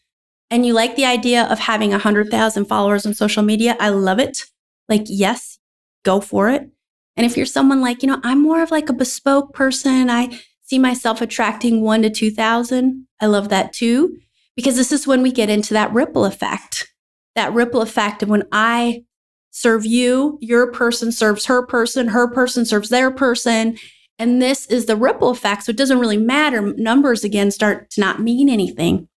and 0.50 0.64
you 0.64 0.72
like 0.72 0.96
the 0.96 1.04
idea 1.04 1.44
of 1.44 1.58
having 1.58 1.90
100,000 1.90 2.64
followers 2.64 3.06
on 3.06 3.14
social 3.14 3.42
media, 3.42 3.76
I 3.78 3.90
love 3.90 4.18
it. 4.18 4.42
Like, 4.88 5.02
yes, 5.06 5.58
go 6.04 6.20
for 6.20 6.48
it. 6.48 6.68
And 7.16 7.26
if 7.26 7.36
you're 7.36 7.46
someone 7.46 7.80
like, 7.80 8.02
you 8.02 8.08
know, 8.08 8.20
I'm 8.22 8.42
more 8.42 8.62
of 8.62 8.70
like 8.70 8.88
a 8.88 8.92
bespoke 8.94 9.52
person, 9.52 10.08
I 10.08 10.40
see 10.68 10.78
myself 10.78 11.20
attracting 11.20 11.80
one 11.80 12.02
to 12.02 12.10
2,000. 12.10 13.06
I 13.20 13.26
love 13.26 13.48
that 13.48 13.72
too, 13.72 14.18
because 14.54 14.76
this 14.76 14.92
is 14.92 15.06
when 15.06 15.22
we 15.22 15.32
get 15.32 15.48
into 15.48 15.74
that 15.74 15.92
ripple 15.92 16.24
effect. 16.24 16.92
That 17.34 17.52
ripple 17.52 17.80
effect 17.80 18.22
of 18.22 18.28
when 18.28 18.44
I 18.52 19.04
serve 19.50 19.86
you, 19.86 20.38
your 20.40 20.70
person 20.70 21.10
serves 21.10 21.46
her 21.46 21.66
person, 21.66 22.08
her 22.08 22.30
person 22.30 22.64
serves 22.64 22.90
their 22.90 23.10
person. 23.10 23.78
And 24.18 24.42
this 24.42 24.66
is 24.66 24.86
the 24.86 24.96
ripple 24.96 25.30
effect. 25.30 25.64
So 25.64 25.70
it 25.70 25.76
doesn't 25.76 26.00
really 26.00 26.16
matter. 26.16 26.60
Numbers 26.60 27.24
again 27.24 27.50
start 27.50 27.90
to 27.90 28.00
not 28.00 28.20
mean 28.20 28.48
anything. 28.48 29.08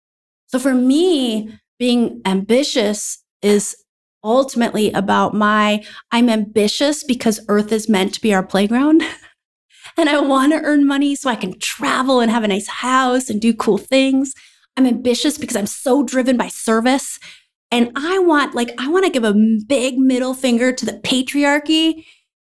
So 0.48 0.58
for 0.58 0.74
me, 0.74 1.58
being 1.78 2.20
ambitious 2.26 3.24
is 3.42 3.76
ultimately 4.22 4.92
about 4.92 5.34
my, 5.34 5.82
I'm 6.12 6.28
ambitious 6.28 7.02
because 7.02 7.40
Earth 7.48 7.72
is 7.72 7.88
meant 7.88 8.14
to 8.14 8.20
be 8.20 8.34
our 8.34 8.42
playground. 8.42 9.02
and 9.96 10.08
I 10.08 10.20
want 10.20 10.52
to 10.52 10.60
earn 10.60 10.86
money 10.86 11.14
so 11.14 11.30
I 11.30 11.36
can 11.36 11.58
travel 11.58 12.20
and 12.20 12.30
have 12.30 12.44
a 12.44 12.48
nice 12.48 12.68
house 12.68 13.30
and 13.30 13.40
do 13.40 13.54
cool 13.54 13.78
things. 13.78 14.34
I'm 14.76 14.86
ambitious 14.86 15.38
because 15.38 15.56
I'm 15.56 15.66
so 15.66 16.02
driven 16.02 16.36
by 16.36 16.48
service. 16.48 17.18
And 17.70 17.92
I 17.96 18.18
want, 18.18 18.54
like, 18.54 18.72
I 18.78 18.88
want 18.88 19.04
to 19.04 19.12
give 19.12 19.24
a 19.24 19.34
big 19.66 19.98
middle 19.98 20.34
finger 20.34 20.72
to 20.72 20.86
the 20.86 20.94
patriarchy 20.94 22.04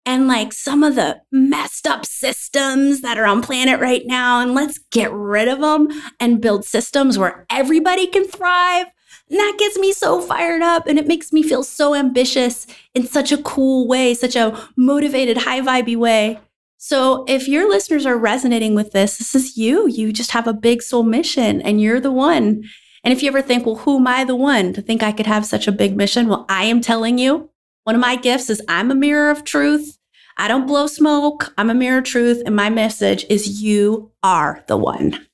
and 0.07 0.29
like 0.29 0.53
some 0.53 0.85
of 0.85 0.95
the 0.95 1.21
messed 1.33 1.87
up 1.87 2.07
systems 2.07 3.01
that 3.01 3.19
are 3.19 3.27
on 3.27 3.43
planet 3.43 3.81
right 3.81 4.07
now. 4.07 4.41
And 4.41 4.55
let's 4.55 4.79
get 4.93 5.13
rid 5.13 5.49
of 5.49 5.61
them 5.61 5.89
and 6.21 6.41
build 6.41 6.65
systems 6.65 7.19
where 7.19 7.45
everybody 7.51 8.07
can 8.07 8.27
thrive. 8.27 8.87
And 9.29 9.41
that 9.41 9.57
gets 9.59 9.77
me 9.77 9.93
so 9.93 10.21
fired 10.21 10.63
up 10.63 10.87
and 10.87 10.99
it 10.99 11.09
makes 11.09 11.33
me 11.33 11.43
feel 11.43 11.65
so 11.65 11.95
ambitious 11.95 12.67
in 12.95 13.07
such 13.07 13.33
a 13.33 13.43
cool 13.43 13.89
way, 13.89 14.15
such 14.15 14.37
a 14.37 14.57
motivated, 14.77 15.39
high 15.39 15.61
vibey 15.61 15.97
way. 15.97 16.39
So 16.79 17.25
if 17.27 17.49
your 17.49 17.69
listeners 17.69 18.07
are 18.07 18.19
resonating 18.19 18.75
with 18.75 18.93
this, 18.93 19.19
this 19.19 19.35
is 19.35 19.57
you. 19.57 19.89
You 19.89 20.13
just 20.13 20.33
have 20.33 20.47
a 20.47 20.53
big 20.53 20.83
soul 20.83 21.03
mission 21.03 21.63
and 21.63 21.81
you're 21.81 22.01
the 22.01 22.13
one. 22.13 22.65
And 23.03 23.13
if 23.13 23.23
you 23.23 23.29
ever 23.29 23.43
think, 23.43 23.65
well, 23.65 23.77
who 23.77 23.99
am 23.99 24.07
I 24.07 24.25
the 24.25 24.37
one 24.37 24.73
to 24.73 24.83
think 24.83 25.03
I 25.03 25.13
could 25.13 25.27
have 25.27 25.47
such 25.47 25.67
a 25.67 25.73
big 25.73 25.97
mission? 25.97 26.29
Well, 26.29 26.45
I 26.49 26.65
am 26.65 26.81
telling 26.81 27.19
you, 27.19 27.51
one 27.85 27.95
of 27.95 28.01
my 28.01 28.17
gifts 28.17 28.51
is 28.51 28.61
I'm 28.69 28.91
a 28.91 28.97
mirror 28.97 29.31
of 29.31 29.45
truth. 29.45 29.97
I 30.37 30.49
don't 30.49 30.67
blow 30.67 30.87
smoke. 30.87 31.55
I'm 31.57 31.71
a 31.71 31.75
mirror 31.75 31.99
of 31.99 32.05
truth. 32.05 32.43
And 32.45 32.57
my 32.57 32.69
message 32.69 33.25
is 33.31 33.63
you 33.63 34.11
are 34.23 34.65
the 34.67 34.77
one. 34.77 35.27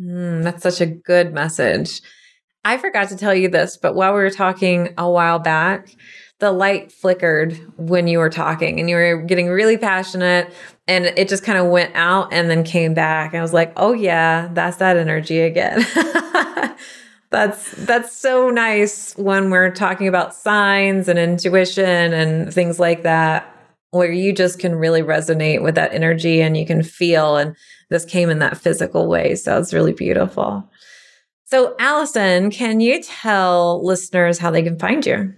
Mm, 0.00 0.44
that's 0.44 0.62
such 0.62 0.80
a 0.80 0.86
good 0.86 1.32
message. 1.32 2.02
I 2.64 2.78
forgot 2.78 3.08
to 3.08 3.16
tell 3.16 3.34
you 3.34 3.48
this, 3.48 3.76
but 3.76 3.94
while 3.94 4.12
we 4.12 4.20
were 4.20 4.30
talking 4.30 4.92
a 4.98 5.10
while 5.10 5.38
back, 5.38 5.88
the 6.38 6.52
light 6.52 6.92
flickered 6.92 7.58
when 7.76 8.06
you 8.06 8.18
were 8.18 8.28
talking 8.28 8.78
and 8.78 8.90
you 8.90 8.96
were 8.96 9.22
getting 9.22 9.48
really 9.48 9.78
passionate 9.78 10.52
and 10.86 11.06
it 11.06 11.28
just 11.28 11.42
kind 11.42 11.58
of 11.58 11.66
went 11.66 11.94
out 11.94 12.32
and 12.32 12.50
then 12.50 12.62
came 12.62 12.94
back. 12.94 13.34
I 13.34 13.40
was 13.40 13.52
like, 13.52 13.72
"Oh 13.76 13.92
yeah, 13.92 14.50
that's 14.52 14.76
that 14.76 14.96
energy 14.96 15.40
again." 15.40 15.84
that's 17.30 17.72
that's 17.72 18.16
so 18.16 18.50
nice 18.50 19.16
when 19.16 19.50
we're 19.50 19.70
talking 19.70 20.08
about 20.08 20.34
signs 20.34 21.08
and 21.08 21.18
intuition 21.18 22.12
and 22.12 22.52
things 22.52 22.78
like 22.78 23.02
that 23.02 23.52
where 23.90 24.12
you 24.12 24.32
just 24.32 24.58
can 24.58 24.74
really 24.74 25.02
resonate 25.02 25.62
with 25.62 25.74
that 25.74 25.92
energy 25.92 26.42
and 26.42 26.56
you 26.56 26.66
can 26.66 26.82
feel 26.82 27.36
and 27.36 27.56
this 27.88 28.04
came 28.04 28.30
in 28.30 28.40
that 28.40 28.58
physical 28.58 29.08
way. 29.08 29.34
So 29.34 29.58
it's 29.58 29.72
really 29.72 29.92
beautiful. 29.92 30.68
So 31.44 31.76
Allyson, 31.78 32.50
can 32.50 32.80
you 32.80 33.02
tell 33.02 33.84
listeners 33.84 34.38
how 34.38 34.50
they 34.50 34.62
can 34.62 34.78
find 34.78 35.06
you? 35.06 35.32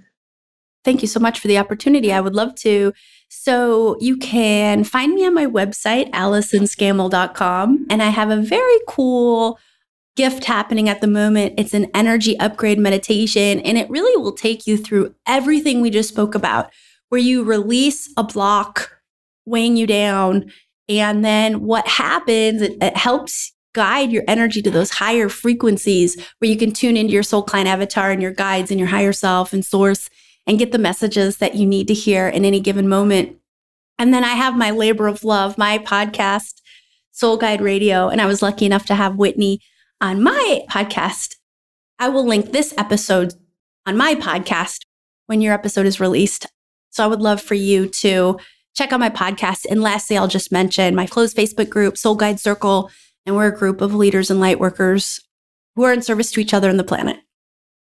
Thank 0.84 1.02
you 1.02 1.08
so 1.08 1.20
much 1.20 1.40
for 1.40 1.48
the 1.48 1.58
opportunity. 1.58 2.12
I 2.12 2.20
would 2.20 2.34
love 2.34 2.54
to. 2.56 2.92
So 3.28 3.96
you 4.00 4.16
can 4.16 4.84
find 4.84 5.14
me 5.14 5.26
on 5.26 5.34
my 5.34 5.46
website, 5.46 6.10
AllysonScammell.com, 6.12 7.86
and 7.90 8.02
I 8.02 8.08
have 8.08 8.30
a 8.30 8.40
very 8.40 8.78
cool 8.88 9.58
gift 10.16 10.44
happening 10.44 10.88
at 10.88 11.00
the 11.00 11.06
moment. 11.06 11.54
It's 11.58 11.74
an 11.74 11.90
energy 11.94 12.38
upgrade 12.40 12.78
meditation, 12.78 13.60
and 13.60 13.76
it 13.76 13.90
really 13.90 14.16
will 14.20 14.32
take 14.32 14.66
you 14.66 14.76
through 14.76 15.14
everything 15.26 15.80
we 15.80 15.90
just 15.90 16.08
spoke 16.08 16.34
about, 16.34 16.72
where 17.10 17.20
you 17.20 17.44
release 17.44 18.12
a 18.16 18.24
block 18.24 18.98
weighing 19.44 19.76
you 19.76 19.86
down. 19.86 20.50
And 20.88 21.24
then 21.24 21.62
what 21.62 21.86
happens, 21.86 22.62
it, 22.62 22.76
it 22.80 22.96
helps 22.96 23.52
guide 23.74 24.10
your 24.10 24.24
energy 24.26 24.62
to 24.62 24.70
those 24.70 24.90
higher 24.90 25.28
frequencies 25.28 26.16
where 26.38 26.50
you 26.50 26.56
can 26.56 26.72
tune 26.72 26.96
into 26.96 27.12
your 27.12 27.22
soul 27.22 27.42
client 27.42 27.68
avatar 27.68 28.10
and 28.10 28.22
your 28.22 28.32
guides 28.32 28.70
and 28.70 28.80
your 28.80 28.88
higher 28.88 29.12
self 29.12 29.52
and 29.52 29.64
source 29.64 30.08
and 30.48 30.58
get 30.58 30.72
the 30.72 30.78
messages 30.78 31.36
that 31.36 31.54
you 31.54 31.66
need 31.66 31.86
to 31.88 31.94
hear 31.94 32.26
in 32.26 32.44
any 32.44 32.58
given 32.58 32.88
moment. 32.88 33.36
And 33.98 34.14
then 34.14 34.24
I 34.24 34.34
have 34.34 34.56
my 34.56 34.70
labor 34.70 35.06
of 35.06 35.22
love, 35.22 35.58
my 35.58 35.78
podcast, 35.78 36.62
Soul 37.12 37.36
Guide 37.36 37.60
Radio. 37.60 38.08
And 38.08 38.20
I 38.20 38.26
was 38.26 38.42
lucky 38.42 38.64
enough 38.64 38.86
to 38.86 38.94
have 38.94 39.16
Whitney 39.16 39.60
on 40.00 40.22
my 40.22 40.64
podcast. 40.70 41.36
I 41.98 42.08
will 42.08 42.26
link 42.26 42.52
this 42.52 42.72
episode 42.78 43.34
on 43.86 43.96
my 43.96 44.14
podcast 44.14 44.86
when 45.26 45.42
your 45.42 45.52
episode 45.52 45.84
is 45.84 46.00
released. 46.00 46.46
So 46.90 47.04
I 47.04 47.08
would 47.08 47.20
love 47.20 47.42
for 47.42 47.54
you 47.54 47.86
to 47.88 48.38
check 48.74 48.92
out 48.92 49.00
my 49.00 49.10
podcast. 49.10 49.66
And 49.68 49.82
lastly, 49.82 50.16
I'll 50.16 50.28
just 50.28 50.50
mention 50.50 50.94
my 50.94 51.06
closed 51.06 51.36
Facebook 51.36 51.68
group, 51.68 51.98
Soul 51.98 52.14
Guide 52.14 52.40
Circle. 52.40 52.90
And 53.26 53.36
we're 53.36 53.48
a 53.48 53.56
group 53.56 53.82
of 53.82 53.94
leaders 53.94 54.30
and 54.30 54.40
light 54.40 54.58
workers 54.58 55.20
who 55.76 55.82
are 55.82 55.92
in 55.92 56.00
service 56.00 56.30
to 56.32 56.40
each 56.40 56.54
other 56.54 56.70
and 56.70 56.78
the 56.78 56.84
planet. 56.84 57.18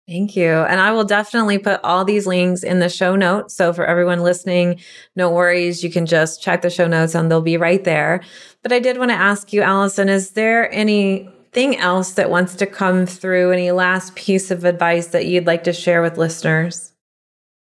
Thank 0.07 0.37
you. 0.37 0.51
And 0.51 0.81
I 0.81 0.93
will 0.93 1.05
definitely 1.05 1.57
put 1.57 1.81
all 1.83 2.05
these 2.05 2.27
links 2.27 2.63
in 2.63 2.79
the 2.79 2.91
show 2.91 3.17
notes. 3.17 3.55
So 3.55 3.73
for 3.73 3.87
everyone 3.87 4.23
listening, 4.23 4.81
no 5.17 5.31
worries. 5.31 5.83
You 5.83 5.91
can 5.91 6.05
just 6.05 6.43
check 6.43 6.61
the 6.61 6.69
show 6.69 6.87
notes 6.87 7.15
and 7.15 7.31
they'll 7.31 7.41
be 7.41 7.57
right 7.57 7.83
there. 7.83 8.21
But 8.63 8.73
I 8.73 8.81
did 8.81 8.99
want 8.99 9.13
to 9.13 9.17
ask 9.17 9.53
you, 9.53 9.63
Allyson, 9.63 10.11
is 10.11 10.33
there 10.33 10.71
anything 10.75 11.79
else 11.79 12.13
that 12.13 12.29
wants 12.29 12.55
to 12.57 12.67
come 12.67 13.07
through? 13.07 13.53
Any 13.53 13.71
last 13.71 14.15
piece 14.15 14.51
of 14.51 14.65
advice 14.65 15.07
that 15.09 15.25
you'd 15.25 15.47
like 15.47 15.65
to 15.65 15.73
share 15.73 16.03
with 16.03 16.19
listeners? 16.19 16.93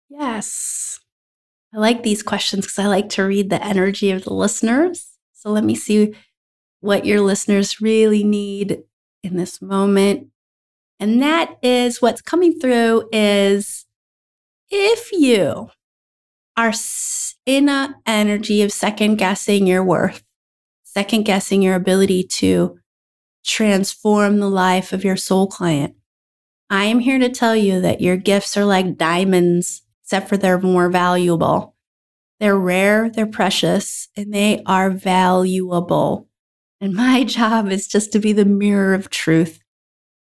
Yes. 0.09 0.99
I 1.73 1.77
like 1.77 2.03
these 2.03 2.21
questions 2.21 2.65
because 2.65 2.79
I 2.79 2.87
like 2.87 3.07
to 3.09 3.23
read 3.23 3.49
the 3.49 3.63
energy 3.63 4.11
of 4.11 4.25
the 4.25 4.33
listeners. 4.33 5.07
So 5.31 5.51
let 5.51 5.63
me 5.63 5.75
see 5.75 6.13
what 6.81 7.05
your 7.05 7.21
listeners 7.21 7.79
really 7.79 8.25
need 8.25 8.83
in 9.23 9.37
this 9.37 9.61
moment 9.61 10.27
And 10.99 11.21
that 11.21 11.57
is 11.61 12.01
what's 12.01 12.21
coming 12.21 12.59
through 12.59 13.09
is 13.11 13.85
if 14.69 15.11
you 15.11 15.69
are 16.57 16.73
in 17.45 17.69
an 17.69 17.95
energy 18.05 18.61
of 18.61 18.71
second 18.71 19.17
guessing 19.17 19.67
your 19.67 19.83
worth, 19.83 20.23
second 20.83 21.23
guessing 21.23 21.61
your 21.61 21.75
ability 21.75 22.23
to 22.23 22.79
transform 23.43 24.39
the 24.39 24.49
life 24.49 24.93
of 24.93 25.03
your 25.03 25.17
soul 25.17 25.47
client, 25.47 25.95
I 26.69 26.85
am 26.85 26.99
here 26.99 27.19
to 27.19 27.29
tell 27.29 27.55
you 27.55 27.81
that 27.81 28.01
your 28.01 28.17
gifts 28.17 28.57
are 28.57 28.65
like 28.65 28.97
diamonds, 28.97 29.83
except 30.03 30.29
for 30.29 30.37
they're 30.37 30.59
more 30.59 30.89
valuable. 30.89 31.75
They're 32.39 32.57
rare, 32.57 33.09
they're 33.09 33.27
precious, 33.27 34.09
and 34.15 34.33
they 34.33 34.63
are 34.65 34.89
valuable. 34.89 36.27
And 36.81 36.93
my 36.93 37.23
job 37.25 37.69
is 37.69 37.87
just 37.87 38.11
to 38.13 38.19
be 38.19 38.33
the 38.33 38.45
mirror 38.45 38.93
of 38.93 39.09
truth. 39.09 39.59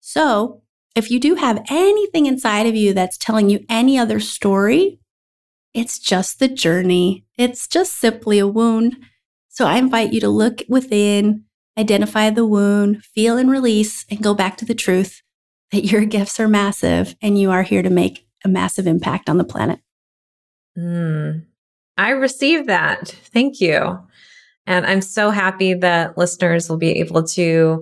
So, 0.06 0.64
if 0.98 1.10
you 1.10 1.18
do 1.18 1.36
have 1.36 1.64
anything 1.70 2.26
inside 2.26 2.68
of 2.68 2.76
you 2.76 2.94
that's 2.94 3.18
telling 3.18 3.50
you 3.50 3.64
any 3.70 3.98
other 3.98 4.20
story, 4.20 5.00
it's 5.74 5.98
just 5.98 6.40
the 6.40 6.50
journey. 6.50 7.24
It's 7.38 7.70
just 7.70 7.94
simply 7.94 8.38
a 8.38 8.46
wound. 8.46 8.98
So 9.48 9.66
I 9.66 9.78
invite 9.78 10.12
you 10.12 10.20
to 10.20 10.28
look 10.28 10.62
within, 10.68 11.46
identify 11.78 12.32
the 12.32 12.46
wound, 12.46 13.06
feel 13.06 13.38
and 13.38 13.50
release, 13.50 14.06
and 14.10 14.22
go 14.22 14.34
back 14.34 14.58
to 14.58 14.66
the 14.66 14.76
truth 14.76 15.22
that 15.72 15.86
your 15.92 16.04
gifts 16.04 16.38
are 16.38 16.50
massive 16.50 17.16
and 17.22 17.40
you 17.40 17.50
are 17.50 17.64
here 17.64 17.82
to 17.82 17.90
make 17.90 18.28
a 18.44 18.50
massive 18.50 18.88
impact 18.88 19.30
on 19.30 19.38
the 19.38 19.46
planet. 19.46 19.80
Mm, 20.78 21.46
I 21.98 22.10
received 22.10 22.68
that. 22.68 23.08
Thank 23.08 23.62
you. 23.62 24.00
And 24.68 24.86
I'm 24.86 25.02
so 25.02 25.30
happy 25.30 25.76
that 25.76 26.18
listeners 26.18 26.70
will 26.70 26.78
be 26.78 27.00
able 27.00 27.24
to 27.24 27.82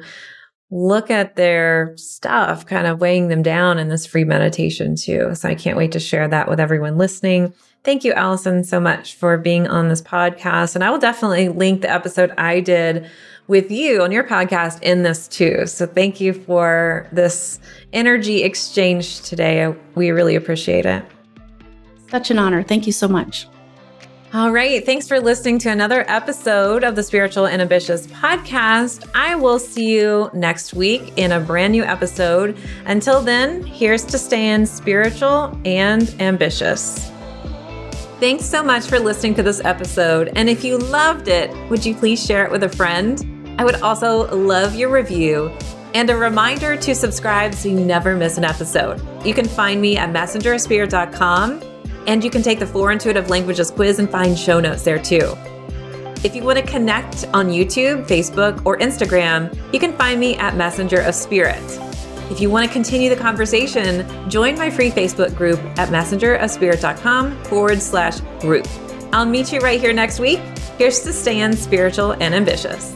look 0.72 1.12
at 1.12 1.36
their 1.36 1.94
stuff, 1.98 2.66
kind 2.66 2.88
of 2.88 3.02
weighing 3.02 3.28
them 3.28 3.44
down 3.44 3.78
in 3.78 3.90
this 3.90 4.06
free 4.06 4.24
meditation 4.24 4.96
too. 4.96 5.36
So 5.36 5.50
I 5.50 5.56
can't 5.56 5.78
wait 5.78 5.92
to 5.92 6.00
share 6.00 6.28
that 6.30 6.50
with 6.50 6.60
everyone 6.60 6.98
listening. 6.98 7.54
Thank 7.84 8.04
you, 8.04 8.14
Allyson, 8.14 8.64
so 8.64 8.80
much 8.80 9.16
for 9.16 9.38
being 9.38 9.68
on 9.68 9.90
this 9.90 10.02
podcast. 10.02 10.76
And 10.76 10.84
I 10.84 10.90
will 10.90 11.00
definitely 11.00 11.50
link 11.50 11.82
the 11.82 11.92
episode 11.92 12.32
I 12.38 12.62
did 12.62 13.10
with 13.48 13.70
you 13.70 14.02
on 14.02 14.12
your 14.12 14.24
podcast 14.24 14.82
in 14.82 15.04
this 15.04 15.28
too. 15.28 15.66
So 15.66 15.86
thank 15.86 16.22
you 16.22 16.32
for 16.32 17.08
this 17.12 17.60
energy 17.92 18.44
exchange 18.44 19.22
today. 19.24 19.76
We 19.96 20.12
really 20.12 20.36
appreciate 20.36 20.86
it. 20.86 21.04
Such 22.10 22.32
an 22.32 22.40
honor. 22.40 22.64
Thank 22.64 22.88
you 22.88 22.94
so 22.94 23.08
much. 23.08 23.48
All 24.34 24.50
right. 24.50 24.86
Thanks 24.86 25.10
for 25.10 25.20
listening 25.20 25.60
to 25.60 25.70
another 25.70 26.06
episode 26.10 26.86
of 26.86 26.96
the 26.96 27.04
Spiritual 27.04 27.48
and 27.48 27.62
Ambitious 27.62 28.08
podcast. 28.08 29.06
I 29.14 29.36
will 29.36 29.60
see 29.60 29.94
you 30.00 30.30
next 30.34 30.74
week 30.74 31.12
in 31.18 31.34
a 31.34 31.40
brand 31.42 31.74
new 31.74 31.84
episode. 31.84 32.58
Until 32.86 33.20
then, 33.20 33.62
here's 33.62 34.06
to 34.06 34.18
staying 34.18 34.68
spiritual 34.68 35.60
and 35.66 36.16
ambitious. 36.22 37.12
Thanks 38.22 38.46
so 38.46 38.64
much 38.64 38.86
for 38.86 39.00
listening 39.00 39.36
to 39.36 39.44
this 39.44 39.60
episode. 39.66 40.32
And 40.38 40.50
if 40.50 40.64
you 40.64 40.78
loved 40.78 41.28
it, 41.28 41.52
would 41.70 41.86
you 41.86 41.94
please 41.94 42.26
share 42.26 42.46
it 42.46 42.52
with 42.52 42.64
a 42.64 42.70
friend? 42.70 43.56
I 43.60 43.66
would 43.66 43.82
also 43.82 44.34
love 44.34 44.76
your 44.76 44.88
review 44.88 45.52
and 45.94 46.10
a 46.10 46.16
reminder 46.16 46.78
to 46.78 46.96
subscribe 46.96 47.54
so 47.54 47.68
you 47.68 47.82
never 47.82 48.16
miss 48.16 48.38
an 48.38 48.46
episode. 48.46 49.02
You 49.26 49.34
can 49.34 49.46
find 49.46 49.82
me 49.82 49.98
at 49.98 50.10
messengerspirit.com 50.12 51.71
and 52.08 52.24
you 52.24 52.30
can 52.30 52.42
take 52.42 52.60
the 52.60 52.68
Four 52.68 52.92
Intuitive 52.92 53.30
Languages 53.30 53.72
quiz 53.72 54.00
and 54.00 54.10
find 54.10 54.38
show 54.38 54.60
notes 54.60 54.84
there 54.84 55.00
too. 55.00 55.36
If 56.24 56.36
you 56.36 56.44
want 56.44 56.60
to 56.60 56.66
connect 56.66 57.26
on 57.34 57.50
YouTube, 57.50 58.08
Facebook, 58.08 58.64
or 58.66 58.78
Instagram, 58.78 59.54
you 59.74 59.80
can 59.80 59.94
find 59.98 60.20
me 60.20 60.36
at 60.36 60.56
Messenger 60.56 61.02
of 61.02 61.16
Spirit. 61.16 61.64
If 62.30 62.40
you 62.40 62.50
want 62.50 62.68
to 62.68 62.72
continue 62.72 63.10
the 63.10 63.16
conversation, 63.16 64.08
join 64.30 64.56
my 64.58 64.70
free 64.70 64.92
Facebook 64.92 65.36
group 65.36 65.60
at 65.78 65.90
messengerofspirit.com 65.90 67.44
forward 67.46 67.82
slash 67.82 68.20
group. 68.40 68.68
I'll 69.12 69.26
meet 69.26 69.52
you 69.52 69.60
right 69.60 69.80
here 69.80 69.94
next 69.94 70.20
week. 70.20 70.40
Here's 70.78 71.02
to 71.02 71.12
staying 71.12 71.56
spiritual 71.56 72.14
and 72.14 72.34
ambitious. 72.34 72.96